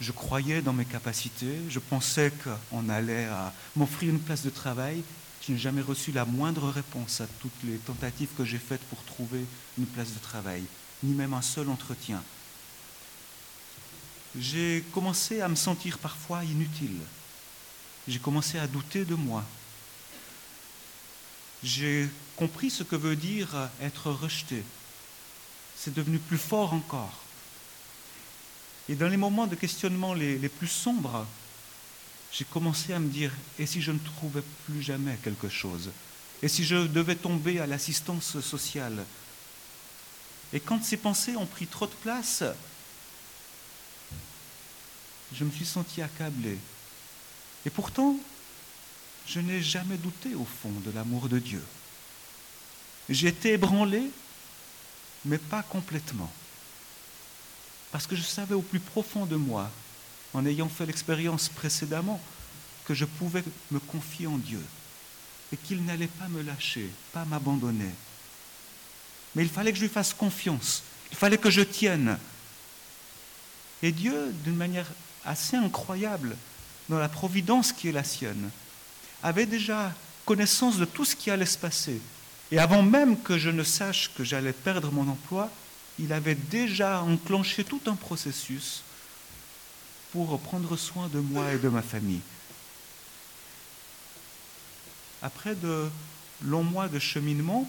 Je 0.00 0.12
croyais 0.12 0.60
dans 0.60 0.72
mes 0.72 0.84
capacités, 0.84 1.58
je 1.68 1.78
pensais 1.78 2.32
qu'on 2.70 2.88
allait 2.88 3.28
m'offrir 3.74 4.10
une 4.10 4.20
place 4.20 4.42
de 4.42 4.50
travail. 4.50 5.02
Je 5.46 5.52
n'ai 5.52 5.58
jamais 5.58 5.80
reçu 5.80 6.12
la 6.12 6.24
moindre 6.24 6.68
réponse 6.68 7.20
à 7.20 7.26
toutes 7.40 7.62
les 7.64 7.76
tentatives 7.76 8.28
que 8.36 8.44
j'ai 8.44 8.58
faites 8.58 8.82
pour 8.84 9.02
trouver 9.04 9.44
une 9.78 9.86
place 9.86 10.12
de 10.12 10.18
travail, 10.18 10.64
ni 11.02 11.14
même 11.14 11.34
un 11.34 11.42
seul 11.42 11.68
entretien. 11.68 12.22
J'ai 14.38 14.84
commencé 14.92 15.40
à 15.40 15.48
me 15.48 15.54
sentir 15.54 15.98
parfois 15.98 16.44
inutile. 16.44 16.98
J'ai 18.06 18.18
commencé 18.18 18.58
à 18.58 18.66
douter 18.66 19.04
de 19.04 19.14
moi, 19.14 19.44
j'ai 21.62 22.08
compris 22.36 22.70
ce 22.70 22.82
que 22.82 22.96
veut 22.96 23.16
dire 23.16 23.48
être 23.80 24.10
rejeté. 24.10 24.62
C'est 25.76 25.94
devenu 25.94 26.18
plus 26.18 26.38
fort 26.38 26.72
encore. 26.72 27.25
Et 28.88 28.94
dans 28.94 29.08
les 29.08 29.16
moments 29.16 29.46
de 29.46 29.56
questionnement 29.56 30.14
les, 30.14 30.48
plus 30.48 30.68
sombres, 30.68 31.26
j'ai 32.32 32.44
commencé 32.44 32.92
à 32.92 32.98
me 32.98 33.08
dire, 33.08 33.32
et 33.58 33.66
si 33.66 33.82
je 33.82 33.92
ne 33.92 33.98
trouvais 33.98 34.42
plus 34.64 34.82
jamais 34.82 35.18
quelque 35.22 35.48
chose? 35.48 35.90
Et 36.42 36.48
si 36.48 36.64
je 36.64 36.86
devais 36.86 37.16
tomber 37.16 37.60
à 37.60 37.66
l'assistance 37.66 38.40
sociale? 38.40 39.04
Et 40.52 40.60
quand 40.60 40.84
ces 40.84 40.96
pensées 40.96 41.36
ont 41.36 41.46
pris 41.46 41.66
trop 41.66 41.86
de 41.86 41.94
place, 42.02 42.44
je 45.32 45.44
me 45.44 45.50
suis 45.50 45.66
senti 45.66 46.02
accablé. 46.02 46.58
Et 47.64 47.70
pourtant, 47.70 48.16
je 49.26 49.40
n'ai 49.40 49.60
jamais 49.60 49.96
douté 49.96 50.34
au 50.36 50.44
fond 50.44 50.70
de 50.84 50.92
l'amour 50.92 51.28
de 51.28 51.40
Dieu. 51.40 51.62
J'ai 53.08 53.28
été 53.28 53.52
ébranlé, 53.52 54.10
mais 55.24 55.38
pas 55.38 55.62
complètement. 55.64 56.32
Parce 57.96 58.06
que 58.06 58.14
je 58.14 58.20
savais 58.20 58.54
au 58.54 58.60
plus 58.60 58.78
profond 58.78 59.24
de 59.24 59.36
moi, 59.36 59.70
en 60.34 60.44
ayant 60.44 60.68
fait 60.68 60.84
l'expérience 60.84 61.48
précédemment, 61.48 62.20
que 62.84 62.92
je 62.92 63.06
pouvais 63.06 63.42
me 63.70 63.78
confier 63.78 64.26
en 64.26 64.36
Dieu 64.36 64.60
et 65.50 65.56
qu'il 65.56 65.82
n'allait 65.82 66.06
pas 66.06 66.28
me 66.28 66.42
lâcher, 66.42 66.90
pas 67.14 67.24
m'abandonner. 67.24 67.88
Mais 69.34 69.44
il 69.44 69.48
fallait 69.48 69.72
que 69.72 69.78
je 69.78 69.84
lui 69.84 69.88
fasse 69.88 70.12
confiance, 70.12 70.82
il 71.10 71.16
fallait 71.16 71.38
que 71.38 71.48
je 71.48 71.62
tienne. 71.62 72.18
Et 73.82 73.92
Dieu, 73.92 74.30
d'une 74.44 74.56
manière 74.56 74.92
assez 75.24 75.56
incroyable, 75.56 76.36
dans 76.90 76.98
la 76.98 77.08
providence 77.08 77.72
qui 77.72 77.88
est 77.88 77.92
la 77.92 78.04
sienne, 78.04 78.50
avait 79.22 79.46
déjà 79.46 79.90
connaissance 80.26 80.76
de 80.76 80.84
tout 80.84 81.06
ce 81.06 81.16
qui 81.16 81.30
allait 81.30 81.46
se 81.46 81.56
passer. 81.56 82.02
Et 82.50 82.58
avant 82.58 82.82
même 82.82 83.18
que 83.18 83.38
je 83.38 83.48
ne 83.48 83.64
sache 83.64 84.10
que 84.14 84.22
j'allais 84.22 84.52
perdre 84.52 84.92
mon 84.92 85.08
emploi, 85.08 85.50
il 85.98 86.12
avait 86.12 86.34
déjà 86.34 87.02
enclenché 87.02 87.64
tout 87.64 87.80
un 87.86 87.94
processus 87.94 88.82
pour 90.12 90.38
prendre 90.40 90.76
soin 90.76 91.08
de 91.08 91.18
moi 91.18 91.52
et 91.52 91.58
de 91.58 91.68
ma 91.68 91.82
famille. 91.82 92.20
Après 95.22 95.54
de 95.54 95.88
longs 96.42 96.64
mois 96.64 96.88
de 96.88 96.98
cheminement, 96.98 97.68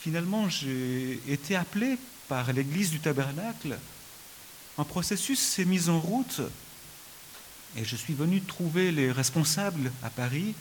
finalement 0.00 0.48
j'ai 0.48 1.20
été 1.28 1.56
appelé 1.56 1.96
par 2.28 2.52
l'Église 2.52 2.90
du 2.90 3.00
Tabernacle. 3.00 3.78
Un 4.78 4.84
processus 4.84 5.38
s'est 5.38 5.64
mis 5.64 5.88
en 5.88 6.00
route 6.00 6.40
et 7.76 7.84
je 7.84 7.96
suis 7.96 8.14
venu 8.14 8.40
trouver 8.42 8.92
les 8.92 9.12
responsables 9.12 9.90
à 10.02 10.10
Paris 10.10 10.54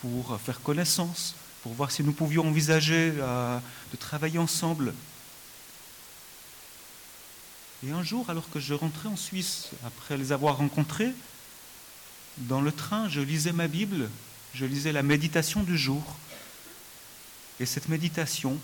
pour 0.00 0.38
faire 0.40 0.60
connaissance, 0.62 1.34
pour 1.62 1.72
voir 1.72 1.90
si 1.90 2.02
nous 2.02 2.12
pouvions 2.12 2.46
envisager 2.46 3.12
euh, 3.16 3.58
de 3.92 3.96
travailler 3.96 4.38
ensemble. 4.38 4.94
Et 7.86 7.92
un 7.92 8.02
jour, 8.02 8.28
alors 8.28 8.50
que 8.50 8.58
je 8.58 8.74
rentrais 8.74 9.08
en 9.08 9.16
Suisse, 9.16 9.68
après 9.84 10.16
les 10.16 10.32
avoir 10.32 10.56
rencontrés, 10.56 11.12
dans 12.38 12.60
le 12.60 12.72
train, 12.72 13.08
je 13.08 13.20
lisais 13.20 13.52
ma 13.52 13.68
Bible, 13.68 14.10
je 14.54 14.64
lisais 14.64 14.92
la 14.92 15.02
méditation 15.02 15.62
du 15.62 15.78
jour. 15.78 16.16
Et 17.60 17.66
cette 17.66 17.88
méditation 17.88 18.58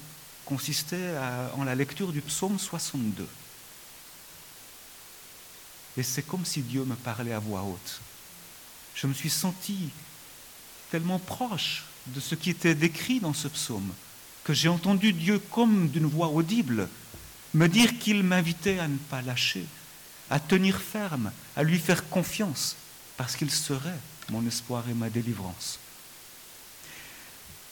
consistait 0.44 1.14
en 1.57 1.64
la 1.64 1.74
lecture 1.74 2.12
du 2.12 2.20
psaume 2.20 2.59
62. 2.59 3.27
Et 5.96 6.03
c'est 6.03 6.22
comme 6.22 6.44
si 6.44 6.62
Dieu 6.62 6.85
me 6.85 6.96
parlait 6.96 7.33
à 7.33 7.38
voix 7.38 7.62
haute. 7.62 8.00
Je 8.94 9.07
me 9.07 9.14
suis 9.14 9.31
senti 9.31 9.90
tellement 10.90 11.18
proche 11.18 11.85
de 12.09 12.20
ce 12.20 12.35
qui 12.35 12.50
était 12.50 12.74
décrit 12.74 13.20
dans 13.20 13.33
ce 13.33 13.48
psaume 13.48 13.92
que 14.44 14.53
j'ai 14.53 14.68
entendu 14.68 15.12
Dieu 15.12 15.38
comme 15.38 15.88
d'une 15.88 16.07
voix 16.07 16.29
audible 16.29 16.88
me 17.55 17.69
dire 17.69 17.99
qu'il 17.99 18.23
m'invitait 18.23 18.79
à 18.79 18.88
ne 18.88 18.99
pas 18.99 19.23
lâcher, 19.23 19.64
à 20.29 20.40
tenir 20.40 20.81
ferme, 20.81 21.33
à 21.57 21.62
lui 21.62 21.79
faire 21.79 22.09
confiance, 22.09 22.77
parce 23.17 23.37
qu'il 23.37 23.51
serait 23.51 23.99
mon 24.31 24.45
espoir 24.47 24.88
et 24.88 24.95
ma 24.95 25.09
délivrance. 25.09 25.79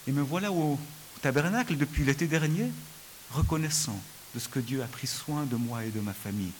Et 0.06 0.12
me 0.12 0.22
voilà 0.22 0.52
au 0.52 0.78
tabernacle 1.20 1.76
depuis 1.76 2.04
l'été 2.04 2.26
dernier, 2.26 2.70
reconnaissant 3.30 4.00
de 4.34 4.40
ce 4.40 4.48
que 4.48 4.60
Dieu 4.60 4.82
a 4.82 4.86
pris 4.86 5.06
soin 5.06 5.44
de 5.44 5.56
moi 5.56 5.84
et 5.84 5.90
de 5.90 6.00
ma 6.00 6.12
famille. 6.12 6.52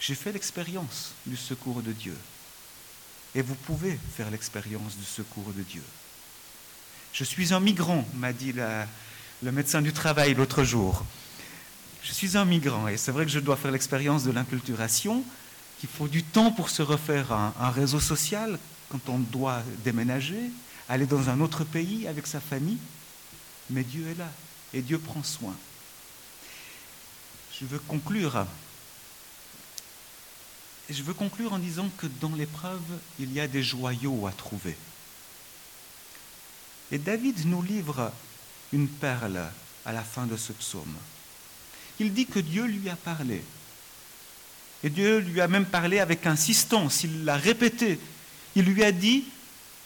J'ai 0.00 0.14
fait 0.14 0.32
l'expérience 0.32 1.12
du 1.24 1.36
secours 1.36 1.82
de 1.82 1.92
Dieu. 1.92 2.16
Et 3.34 3.42
vous 3.42 3.54
pouvez 3.54 3.98
faire 4.16 4.30
l'expérience 4.30 4.96
du 4.96 5.04
secours 5.04 5.52
de 5.52 5.62
Dieu. 5.62 5.82
Je 7.12 7.24
suis 7.24 7.54
un 7.54 7.60
migrant, 7.60 8.06
m'a 8.14 8.32
dit 8.32 8.52
le 9.42 9.52
médecin 9.52 9.82
du 9.82 9.92
travail 9.92 10.34
l'autre 10.34 10.64
jour. 10.64 11.04
Je 12.02 12.12
suis 12.12 12.36
un 12.36 12.44
migrant 12.44 12.88
et 12.88 12.96
c'est 12.96 13.12
vrai 13.12 13.24
que 13.24 13.30
je 13.30 13.40
dois 13.40 13.56
faire 13.56 13.70
l'expérience 13.70 14.24
de 14.24 14.30
l'inculturation, 14.30 15.24
qu'il 15.78 15.88
faut 15.88 16.08
du 16.08 16.22
temps 16.22 16.52
pour 16.52 16.70
se 16.70 16.82
refaire 16.82 17.32
un, 17.32 17.52
un 17.60 17.70
réseau 17.70 18.00
social 18.00 18.58
quand 18.88 19.08
on 19.08 19.18
doit 19.18 19.62
déménager, 19.84 20.50
aller 20.88 21.06
dans 21.06 21.28
un 21.28 21.40
autre 21.40 21.64
pays 21.64 22.06
avec 22.06 22.26
sa 22.26 22.40
famille. 22.40 22.78
Mais 23.70 23.82
Dieu 23.82 24.06
est 24.08 24.18
là 24.18 24.30
et 24.72 24.80
Dieu 24.80 24.98
prend 24.98 25.22
soin. 25.22 25.56
Je 27.58 27.66
veux 27.66 27.78
conclure. 27.78 28.46
Je 30.88 31.02
veux 31.02 31.14
conclure 31.14 31.52
en 31.52 31.58
disant 31.58 31.90
que 31.98 32.06
dans 32.20 32.34
l'épreuve, 32.36 32.80
il 33.18 33.32
y 33.32 33.40
a 33.40 33.48
des 33.48 33.62
joyaux 33.62 34.26
à 34.26 34.32
trouver. 34.32 34.76
Et 36.92 36.98
David 36.98 37.46
nous 37.46 37.62
livre 37.62 38.12
une 38.72 38.88
perle 38.88 39.42
à 39.84 39.92
la 39.92 40.02
fin 40.02 40.26
de 40.26 40.36
ce 40.36 40.52
psaume. 40.52 40.96
Il 41.98 42.12
dit 42.12 42.26
que 42.26 42.40
Dieu 42.40 42.64
lui 42.64 42.88
a 42.88 42.96
parlé. 42.96 43.42
Et 44.82 44.90
Dieu 44.90 45.18
lui 45.18 45.40
a 45.40 45.48
même 45.48 45.64
parlé 45.64 45.98
avec 45.98 46.26
insistance, 46.26 47.04
il 47.04 47.24
l'a 47.24 47.36
répété. 47.36 47.98
Il 48.54 48.64
lui 48.64 48.84
a 48.84 48.92
dit, 48.92 49.24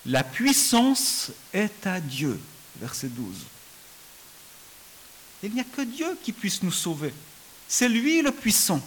la 0.06 0.24
puissance 0.24 1.30
est 1.52 1.86
à 1.86 2.00
Dieu. 2.00 2.40
Verset 2.80 3.08
12. 3.08 3.34
Il 5.42 5.54
n'y 5.54 5.60
a 5.60 5.64
que 5.64 5.82
Dieu 5.82 6.18
qui 6.22 6.32
puisse 6.32 6.62
nous 6.62 6.72
sauver. 6.72 7.12
C'est 7.68 7.88
lui 7.88 8.20
le 8.22 8.32
puissant. 8.32 8.82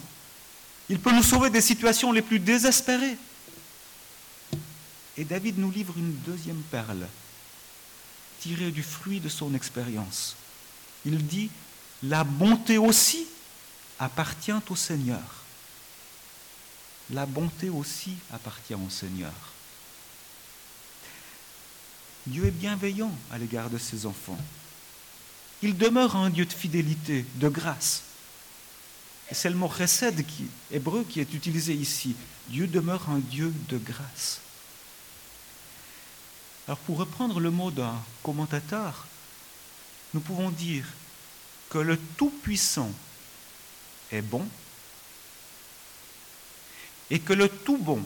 Il 0.89 0.99
peut 0.99 1.11
nous 1.11 1.23
sauver 1.23 1.49
des 1.49 1.61
situations 1.61 2.11
les 2.11 2.21
plus 2.21 2.39
désespérées. 2.39 3.17
Et 5.17 5.23
David 5.23 5.57
nous 5.57 5.71
livre 5.71 5.93
une 5.97 6.13
deuxième 6.25 6.61
perle, 6.71 7.07
tirée 8.43 8.71
du 8.71 8.83
fruit 8.83 9.21
de 9.21 9.29
son 9.29 9.53
expérience. 9.53 10.35
Il 11.05 11.25
dit, 11.25 11.49
la 12.03 12.25
bonté 12.25 12.77
aussi 12.77 13.25
appartient 13.99 14.51
au 14.69 14.75
Seigneur. 14.75 15.23
La 17.11 17.25
bonté 17.25 17.69
aussi 17.69 18.15
appartient 18.33 18.73
au 18.73 18.89
Seigneur. 18.89 19.31
Dieu 22.27 22.45
est 22.45 22.51
bienveillant 22.51 23.15
à 23.31 23.37
l'égard 23.37 23.69
de 23.69 23.77
ses 23.77 24.05
enfants. 24.05 24.39
Il 25.61 25.77
demeure 25.77 26.17
un 26.17 26.29
Dieu 26.29 26.45
de 26.45 26.51
fidélité, 26.51 27.25
de 27.35 27.47
grâce. 27.47 28.03
Et 29.31 29.35
c'est 29.35 29.49
le 29.49 29.55
mot 29.55 29.71
chesed 29.71 30.25
qui, 30.25 30.47
hébreu 30.69 31.05
qui 31.07 31.21
est 31.21 31.33
utilisé 31.33 31.73
ici. 31.73 32.13
Dieu 32.49 32.67
demeure 32.67 33.09
un 33.09 33.19
Dieu 33.19 33.53
de 33.69 33.77
grâce. 33.77 34.41
Alors 36.67 36.77
pour 36.79 36.97
reprendre 36.97 37.39
le 37.39 37.51
mot 37.51 37.71
d'un 37.71 38.01
commentateur, 38.21 39.05
nous 40.13 40.21
pouvons 40.21 40.49
dire 40.49 40.85
que 41.69 41.77
le 41.77 41.97
Tout-Puissant 41.97 42.91
est 44.11 44.21
bon 44.21 44.47
et 47.09 47.19
que 47.19 47.33
le 47.33 47.49
Tout-Bon 47.49 48.03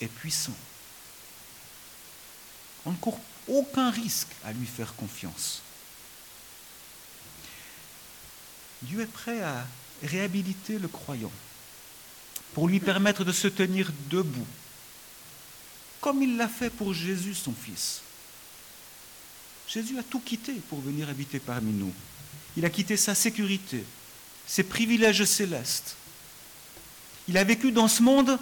est 0.00 0.08
puissant. 0.08 0.56
On 2.86 2.92
court 2.92 3.20
aucun 3.48 3.90
risque 3.90 4.32
à 4.44 4.52
lui 4.52 4.66
faire 4.66 4.94
confiance. 4.94 5.62
Dieu 8.82 9.00
est 9.00 9.06
prêt 9.06 9.42
à 9.42 9.66
réhabiliter 10.02 10.78
le 10.78 10.88
croyant 10.88 11.32
pour 12.54 12.68
lui 12.68 12.80
permettre 12.80 13.24
de 13.24 13.32
se 13.32 13.48
tenir 13.48 13.90
debout, 14.10 14.46
comme 16.04 16.22
il 16.22 16.36
l'a 16.36 16.48
fait 16.48 16.68
pour 16.68 16.92
Jésus, 16.92 17.32
son 17.32 17.54
Fils. 17.54 18.02
Jésus 19.66 19.98
a 19.98 20.02
tout 20.02 20.20
quitté 20.20 20.52
pour 20.68 20.82
venir 20.82 21.08
habiter 21.08 21.38
parmi 21.38 21.72
nous. 21.72 21.94
Il 22.58 22.66
a 22.66 22.68
quitté 22.68 22.98
sa 22.98 23.14
sécurité, 23.14 23.82
ses 24.46 24.64
privilèges 24.64 25.24
célestes. 25.24 25.96
Il 27.26 27.38
a 27.38 27.44
vécu 27.44 27.72
dans 27.72 27.88
ce 27.88 28.02
monde 28.02 28.38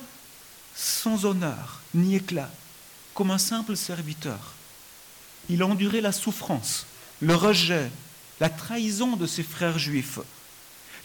sans 0.75 1.25
honneur 1.25 1.81
ni 1.94 2.16
éclat, 2.16 2.51
comme 3.14 3.31
un 3.31 3.38
simple 3.38 3.77
serviteur. 3.77 4.55
Il 5.48 5.62
a 5.62 5.66
enduré 5.68 6.01
la 6.01 6.11
souffrance, 6.11 6.87
le 7.20 7.37
rejet, 7.37 7.92
la 8.40 8.51
trahison 8.51 9.14
de 9.14 9.29
ses 9.29 9.44
frères 9.44 9.79
juifs. 9.79 10.18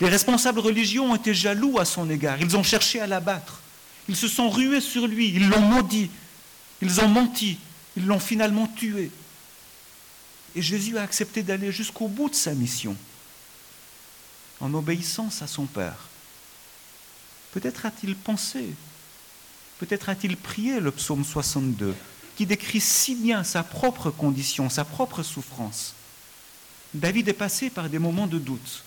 Les 0.01 0.09
responsables 0.09 0.59
religieux 0.59 1.01
ont 1.01 1.13
été 1.13 1.35
jaloux 1.35 1.77
à 1.77 1.85
son 1.85 2.09
égard. 2.09 2.41
Ils 2.41 2.57
ont 2.57 2.63
cherché 2.63 2.99
à 2.99 3.05
l'abattre. 3.05 3.61
Ils 4.09 4.15
se 4.15 4.27
sont 4.27 4.49
rués 4.49 4.81
sur 4.81 5.05
lui. 5.05 5.29
Ils 5.35 5.49
l'ont 5.49 5.61
maudit. 5.61 6.09
Ils 6.81 7.01
ont 7.01 7.07
menti. 7.07 7.59
Ils 7.95 8.05
l'ont 8.05 8.19
finalement 8.19 8.67
tué. 8.67 9.11
Et 10.55 10.61
Jésus 10.61 10.97
a 10.97 11.03
accepté 11.03 11.43
d'aller 11.43 11.71
jusqu'au 11.71 12.07
bout 12.07 12.29
de 12.29 12.35
sa 12.35 12.53
mission, 12.53 12.95
en 14.59 14.73
obéissance 14.73 15.41
à 15.41 15.47
son 15.47 15.65
Père. 15.65 16.07
Peut-être 17.53 17.85
a-t-il 17.85 18.15
pensé, 18.15 18.73
peut-être 19.79 20.09
a-t-il 20.09 20.37
prié 20.37 20.79
le 20.79 20.91
psaume 20.91 21.23
62, 21.23 21.95
qui 22.35 22.45
décrit 22.45 22.81
si 22.81 23.15
bien 23.15 23.43
sa 23.43 23.63
propre 23.63 24.09
condition, 24.11 24.69
sa 24.69 24.85
propre 24.85 25.23
souffrance. 25.23 25.93
David 26.93 27.29
est 27.29 27.33
passé 27.33 27.69
par 27.69 27.89
des 27.89 27.99
moments 27.99 28.27
de 28.27 28.39
doute. 28.39 28.83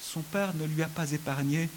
Son 0.00 0.20
père 0.20 0.54
ne 0.54 0.64
lui 0.64 0.82
a 0.82 0.88
pas 0.88 1.12
épargné, 1.12 1.68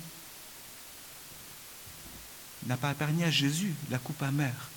n'a 2.70 2.78
pas 2.78 2.92
épargné 2.92 3.26
à 3.26 3.32
Jésus 3.32 3.74
la 3.90 3.98
coupe 3.98 4.22
amère. 4.22 4.70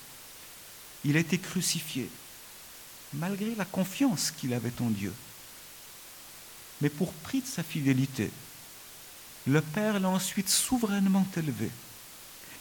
Il 1.05 1.15
a 1.15 1.19
été 1.19 1.37
crucifié, 1.37 2.09
malgré 3.13 3.53
la 3.55 3.65
confiance 3.65 4.31
qu'il 4.31 4.53
avait 4.53 4.73
en 4.81 4.89
Dieu. 4.89 5.13
Mais 6.81 6.89
pour 6.89 7.13
prix 7.13 7.41
de 7.41 7.47
sa 7.47 7.61
fidélité, 7.61 8.31
le 9.45 9.61
Père 9.61 9.99
l'a 9.99 10.09
ensuite 10.09 10.49
souverainement 10.49 11.27
élevé. 11.37 11.69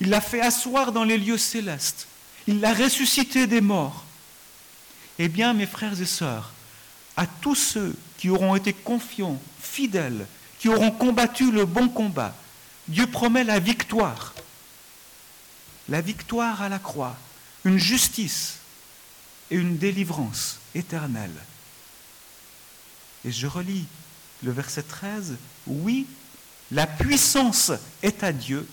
Il 0.01 0.11
l'a 0.11 0.21
fait 0.21 0.43
asseoir 0.43 0.93
dans 0.93 1.05
les 1.05 1.17
lieux 1.17 1.39
célestes. 1.39 2.09
Il 2.47 2.61
l'a 2.61 2.75
ressuscité 2.75 3.47
des 3.47 3.61
morts. 3.61 4.05
Eh 5.19 5.29
bien, 5.29 5.55
mes 5.55 5.67
frères 5.67 5.99
et 6.01 6.07
sœurs, 6.07 6.53
à 7.17 7.27
tous 7.27 7.55
ceux 7.55 7.97
qui 8.19 8.29
auront 8.29 8.55
été 8.55 8.73
confiants, 8.73 9.41
fidèles, 9.61 10.27
qui 10.59 10.69
auront 10.69 10.91
combattu 10.91 11.51
le 11.51 11.65
bon 11.65 11.89
combat, 11.89 12.35
Dieu 12.89 13.07
promet 13.07 13.45
la 13.45 13.61
victoire. 13.61 14.35
La 15.93 16.01
victoire 16.01 16.63
à 16.63 16.71
la 16.71 16.79
croix, 16.79 17.19
une 17.67 17.77
justice 17.77 18.55
et 19.51 19.57
une 19.57 19.77
délivrance 19.77 20.57
éternelle. 20.75 21.37
Et 23.27 23.31
je 23.31 23.47
relis 23.47 23.85
le 24.43 24.53
verset 24.53 24.85
13. 24.85 25.37
Oui, 25.67 26.07
la 26.71 26.87
puissance 26.87 27.73
est 28.03 28.25
à 28.25 28.33
Dieu, 28.33 28.67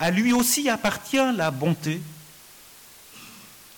à 0.00 0.10
lui 0.10 0.32
aussi 0.32 0.70
appartient 0.70 1.32
la 1.34 1.50
bonté, 1.50 2.00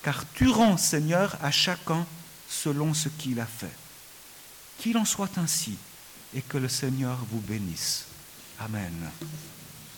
car 0.05 0.25
tu 0.35 0.47
rends, 0.47 0.77
Seigneur, 0.77 1.37
à 1.43 1.51
chacun 1.51 2.07
selon 2.49 2.95
ce 2.95 3.09
qu'il 3.09 3.41
a 3.41 3.47
fait. 3.47 3.77
Qu'il 4.79 4.97
en 4.97 5.05
soit 5.05 5.39
ainsi 5.39 5.77
et 6.33 6.41
que 6.41 6.59
le 6.59 6.69
Seigneur 6.69 7.19
vous 7.33 7.41
bénisse. 7.41 8.05
Amen. 8.61 9.11